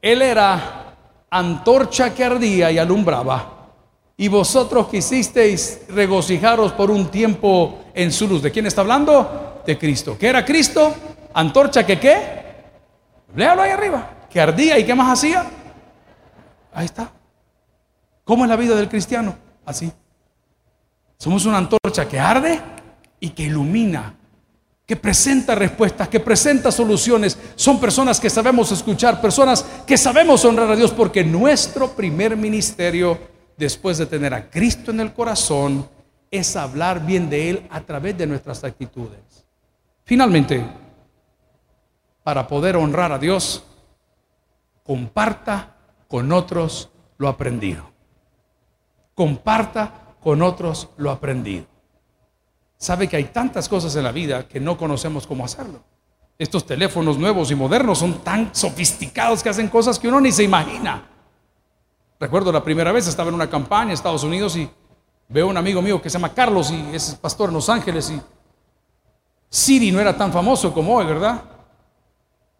Él 0.03 0.21
era 0.21 0.95
antorcha 1.31 2.13
que 2.13 2.23
ardía 2.23 2.71
y 2.71 2.77
alumbraba. 2.77 3.71
Y 4.19 4.29
vosotros 4.29 4.89
quisisteis 4.89 5.87
regocijaros 5.89 6.73
por 6.73 6.91
un 6.91 7.07
tiempo 7.07 7.79
en 7.95 8.13
su 8.13 8.29
luz. 8.29 8.43
¿De 8.43 8.51
quién 8.51 8.67
está 8.67 8.83
hablando? 8.83 9.63
De 9.65 9.79
Cristo. 9.79 10.19
¿Qué 10.21 10.29
era 10.29 10.45
Cristo? 10.45 10.95
Antorcha 11.33 11.87
que 11.87 11.99
qué? 11.99 12.19
Léalo 13.35 13.63
ahí 13.63 13.71
arriba. 13.71 14.11
Que 14.29 14.43
ardía 14.43 14.79
y 14.79 14.85
qué 14.85 14.95
más 14.95 15.19
hacía. 15.19 15.47
Ahí 16.75 16.85
está. 16.85 17.11
¿Cómo 18.23 18.45
es 18.45 18.51
la 18.51 18.57
vida 18.57 18.77
del 18.77 18.91
cristiano? 18.91 19.35
Así. 19.65 19.91
Somos 21.17 21.47
una 21.47 21.57
antorcha 21.57 22.07
que 22.07 22.21
arde 22.21 22.61
y 23.19 23.31
que 23.31 23.45
ilumina 23.45 24.18
que 24.89 24.97
presenta 24.97 25.55
respuestas, 25.55 26.09
que 26.09 26.19
presenta 26.19 26.73
soluciones. 26.73 27.39
Son 27.57 27.79
personas 27.79 28.19
que 28.19 28.31
sabemos 28.31 28.73
escuchar, 28.73 29.21
personas 29.21 29.63
que 29.87 29.99
sabemos 29.99 30.47
honrar 30.47 30.71
a 30.71 30.77
Dios, 30.77 30.93
porque 30.93 31.23
nuestro 31.23 31.91
primer 31.91 32.39
ministerio, 32.39 33.19
después 33.59 33.99
de 33.99 34.07
tener 34.07 34.33
a 34.33 34.49
Cristo 34.49 34.91
en 34.91 35.01
el 35.01 35.13
corazón, 35.13 35.87
es 36.31 36.57
hablar 36.57 37.05
bien 37.05 37.29
de 37.29 37.51
Él 37.51 37.67
a 37.69 37.83
través 37.83 38.17
de 38.17 38.27
nuestras 38.27 38.65
actitudes. 38.65 39.21
Finalmente, 40.05 40.67
para 42.25 42.49
poder 42.49 42.75
honrar 42.79 43.13
a 43.13 43.19
Dios, 43.19 43.63
comparta 44.85 45.77
con 46.09 46.33
otros 46.33 46.89
lo 47.19 47.29
aprendido. 47.29 47.91
Comparta 49.15 50.15
con 50.19 50.41
otros 50.41 50.89
lo 50.97 51.11
aprendido 51.11 51.78
sabe 52.79 53.09
que 53.09 53.17
hay 53.17 53.25
tantas 53.25 53.69
cosas 53.69 53.95
en 53.97 54.05
la 54.05 54.13
vida 54.13 54.49
que 54.49 54.61
no 54.61 54.79
conocemos 54.79 55.27
cómo 55.27 55.45
hacerlo. 55.45 55.81
Estos 56.39 56.65
teléfonos 56.65 57.19
nuevos 57.19 57.51
y 57.51 57.57
modernos 57.57 57.99
son 57.99 58.21
tan 58.23 58.55
sofisticados 58.55 59.43
que 59.43 59.49
hacen 59.49 59.69
cosas 59.69 59.99
que 59.99 60.09
uno 60.09 60.21
ni 60.21 60.31
se 60.31 60.45
imagina. 60.45 61.07
Recuerdo 62.21 62.53
la 62.53 62.63
primera 62.63 62.93
vez 62.93 63.09
estaba 63.09 63.29
en 63.29 63.35
una 63.35 63.51
campaña 63.51 63.87
en 63.87 63.91
Estados 63.91 64.23
Unidos 64.23 64.57
y 64.57 64.71
veo 65.29 65.49
un 65.49 65.57
amigo 65.57 65.83
mío 65.83 66.01
que 66.01 66.09
se 66.09 66.15
llama 66.15 66.33
Carlos 66.33 66.71
y 66.71 66.95
es 66.95 67.15
pastor 67.17 67.51
en 67.51 67.57
Los 67.57 67.69
Ángeles 67.69 68.11
y 68.11 68.21
Siri 69.51 69.91
no 69.91 70.01
era 70.01 70.17
tan 70.17 70.33
famoso 70.33 70.73
como 70.73 70.97
hoy, 70.97 71.07
¿verdad? 71.07 71.43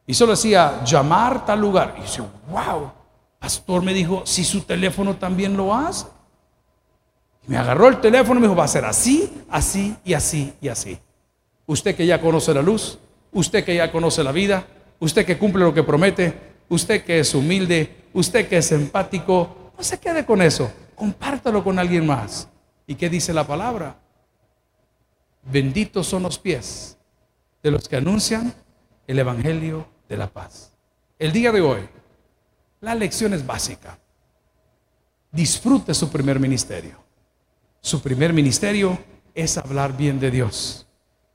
Y 0.07 0.15
solo 0.15 0.33
decía 0.33 0.83
llamar 0.85 1.45
tal 1.45 1.61
lugar. 1.61 1.97
Y 2.03 2.07
yo, 2.09 2.27
wow, 2.51 2.91
pastor 3.39 3.83
me 3.83 3.93
dijo, 3.93 4.23
si 4.25 4.43
su 4.43 4.63
teléfono 4.63 5.17
también 5.17 5.57
lo 5.57 5.75
hace. 5.75 6.07
Me 7.49 7.57
agarró 7.57 7.89
el 7.89 7.99
teléfono 7.99 8.39
y 8.39 8.43
me 8.43 8.47
dijo, 8.47 8.57
va 8.57 8.65
a 8.65 8.69
ser 8.69 8.85
así, 8.85 9.43
así 9.49 9.97
y 10.05 10.13
así 10.13 10.53
y 10.61 10.69
así. 10.69 10.99
Usted 11.65 11.97
que 11.97 12.05
ya 12.05 12.21
conoce 12.21 12.53
la 12.53 12.61
luz, 12.61 12.99
usted 13.33 13.65
que 13.65 13.75
ya 13.75 13.91
conoce 13.91 14.23
la 14.23 14.33
vida, 14.33 14.67
usted 15.01 15.25
que 15.25 15.39
cumple 15.39 15.65
lo 15.65 15.73
que 15.73 15.83
promete, 15.83 16.35
usted 16.69 17.03
que 17.05 17.21
es 17.21 17.35
humilde, 17.35 18.05
usted 18.13 18.47
que 18.47 18.59
es 18.59 18.71
empático, 18.71 19.73
no 19.79 19.83
se 19.83 19.99
quede 19.99 20.27
con 20.27 20.43
eso, 20.43 20.71
compártalo 20.95 21.65
con 21.65 21.79
alguien 21.79 22.07
más. 22.07 22.49
¿Y 22.87 22.97
qué 22.97 23.09
dice 23.09 23.33
la 23.33 23.47
palabra? 23.47 23.97
Benditos 25.51 26.07
son 26.07 26.25
los 26.25 26.39
pies 26.39 26.99
de 27.63 27.71
los 27.71 27.89
que 27.89 27.97
anuncian 27.97 28.53
el 29.07 29.19
Evangelio 29.19 29.87
de 30.07 30.19
la 30.19 30.27
paz. 30.27 30.73
El 31.19 31.33
día 31.33 31.51
de 31.51 31.63
hoy, 31.63 31.89
la 32.83 32.95
lección 32.95 33.33
es 33.33 33.47
básica. 33.47 33.99
Disfrute 35.33 35.95
su 35.95 36.11
primer 36.11 36.39
ministerio. 36.39 37.08
Su 37.89 38.03
primer 38.03 38.35
ministerio 38.35 38.99
es 39.35 39.57
hablar 39.57 39.97
bien 39.97 40.21
de 40.21 40.31
Dios. 40.31 40.87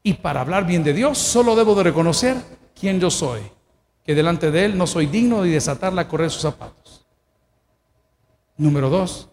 Y 0.04 0.14
para 0.14 0.42
hablar 0.42 0.68
bien 0.68 0.84
de 0.84 0.94
Dios, 0.94 1.18
solo 1.18 1.56
debo 1.56 1.74
de 1.74 1.82
reconocer 1.82 2.38
quién 2.80 3.00
yo 3.00 3.10
soy, 3.10 3.42
que 4.06 4.14
delante 4.14 4.52
de 4.52 4.66
Él 4.66 4.78
no 4.78 4.86
soy 4.86 5.08
digno 5.08 5.42
de 5.42 5.50
desatarle 5.50 6.02
a 6.02 6.08
correr 6.08 6.30
sus 6.30 6.44
zapatos. 6.44 7.08
Número 8.56 8.92
dos, 8.92 9.30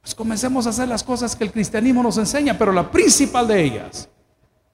pues 0.00 0.16
comencemos 0.16 0.66
a 0.66 0.70
hacer 0.70 0.88
las 0.88 1.04
cosas 1.04 1.36
que 1.36 1.44
el 1.44 1.52
cristianismo 1.52 2.02
nos 2.02 2.18
enseña, 2.18 2.58
pero 2.58 2.72
la 2.72 2.90
principal 2.90 3.46
de 3.46 3.62
ellas, 3.62 4.08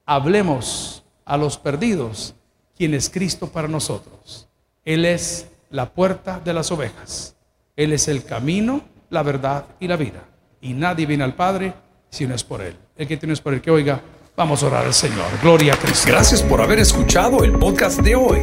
hablemos 0.07 1.05
a 1.27 1.37
los 1.37 1.59
perdidos, 1.59 2.35
quien 2.75 2.95
es 2.95 3.11
Cristo 3.11 3.49
para 3.49 3.69
nosotros. 3.69 4.49
Él 4.87 5.05
es 5.05 5.49
la 5.69 5.93
puerta 5.93 6.41
de 6.43 6.55
las 6.55 6.73
ovejas. 6.73 7.37
Él 7.77 7.93
es 7.93 8.09
el 8.09 8.25
camino, 8.25 8.81
la 9.11 9.23
verdad 9.23 9.67
y 9.81 9.87
la 9.87 9.97
vida. 9.97 10.31
Y 10.65 10.73
nadie 10.73 11.05
viene 11.05 11.23
al 11.25 11.35
Padre 11.35 11.75
si 12.09 12.27
no 12.27 12.35
es 12.35 12.43
por 12.43 12.63
Él. 12.63 12.75
El 12.97 13.07
que 13.07 13.19
tiene 13.19 13.35
es 13.35 13.41
por 13.41 13.53
el 13.53 13.61
que 13.61 13.71
oiga. 13.71 14.01
Vamos 14.35 14.63
a 14.63 14.67
orar 14.67 14.87
al 14.87 14.95
Señor. 14.95 15.27
Gloria 15.43 15.75
a 15.75 15.77
Cristo. 15.77 16.09
Gracias 16.09 16.43
por 16.43 16.61
haber 16.63 16.79
escuchado 16.79 17.45
el 17.45 17.53
podcast 17.53 18.01
de 18.01 18.17
hoy. 18.17 18.39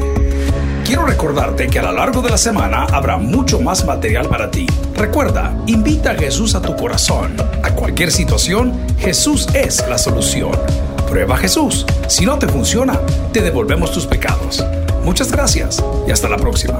Quiero 0.86 1.06
recordarte 1.06 1.68
que 1.68 1.80
a 1.80 1.84
lo 1.84 1.92
largo 1.92 2.22
de 2.22 2.30
la 2.30 2.38
semana 2.38 2.84
habrá 2.84 3.18
mucho 3.18 3.60
más 3.60 3.84
material 3.86 4.30
para 4.30 4.52
ti. 4.52 4.68
Recuerda, 4.96 5.52
invita 5.66 6.12
a 6.12 6.16
Jesús 6.16 6.54
a 6.54 6.62
tu 6.62 6.76
corazón. 6.76 7.36
A 7.64 7.72
cualquier 7.72 8.12
situación, 8.12 8.80
Jesús 9.00 9.48
es 9.56 9.84
la 9.90 9.98
solución. 9.98 10.52
Prueba 11.10 11.38
Jesús. 11.38 11.88
Si 12.08 12.24
no 12.24 12.38
te 12.38 12.48
funciona, 12.48 13.00
te 13.34 13.42
devolvemos 13.42 13.92
tus 13.92 14.06
pecados. 14.06 14.64
Muchas 15.04 15.32
gracias 15.32 15.84
y 16.08 16.12
hasta 16.12 16.30
la 16.30 16.38
próxima. 16.38 16.80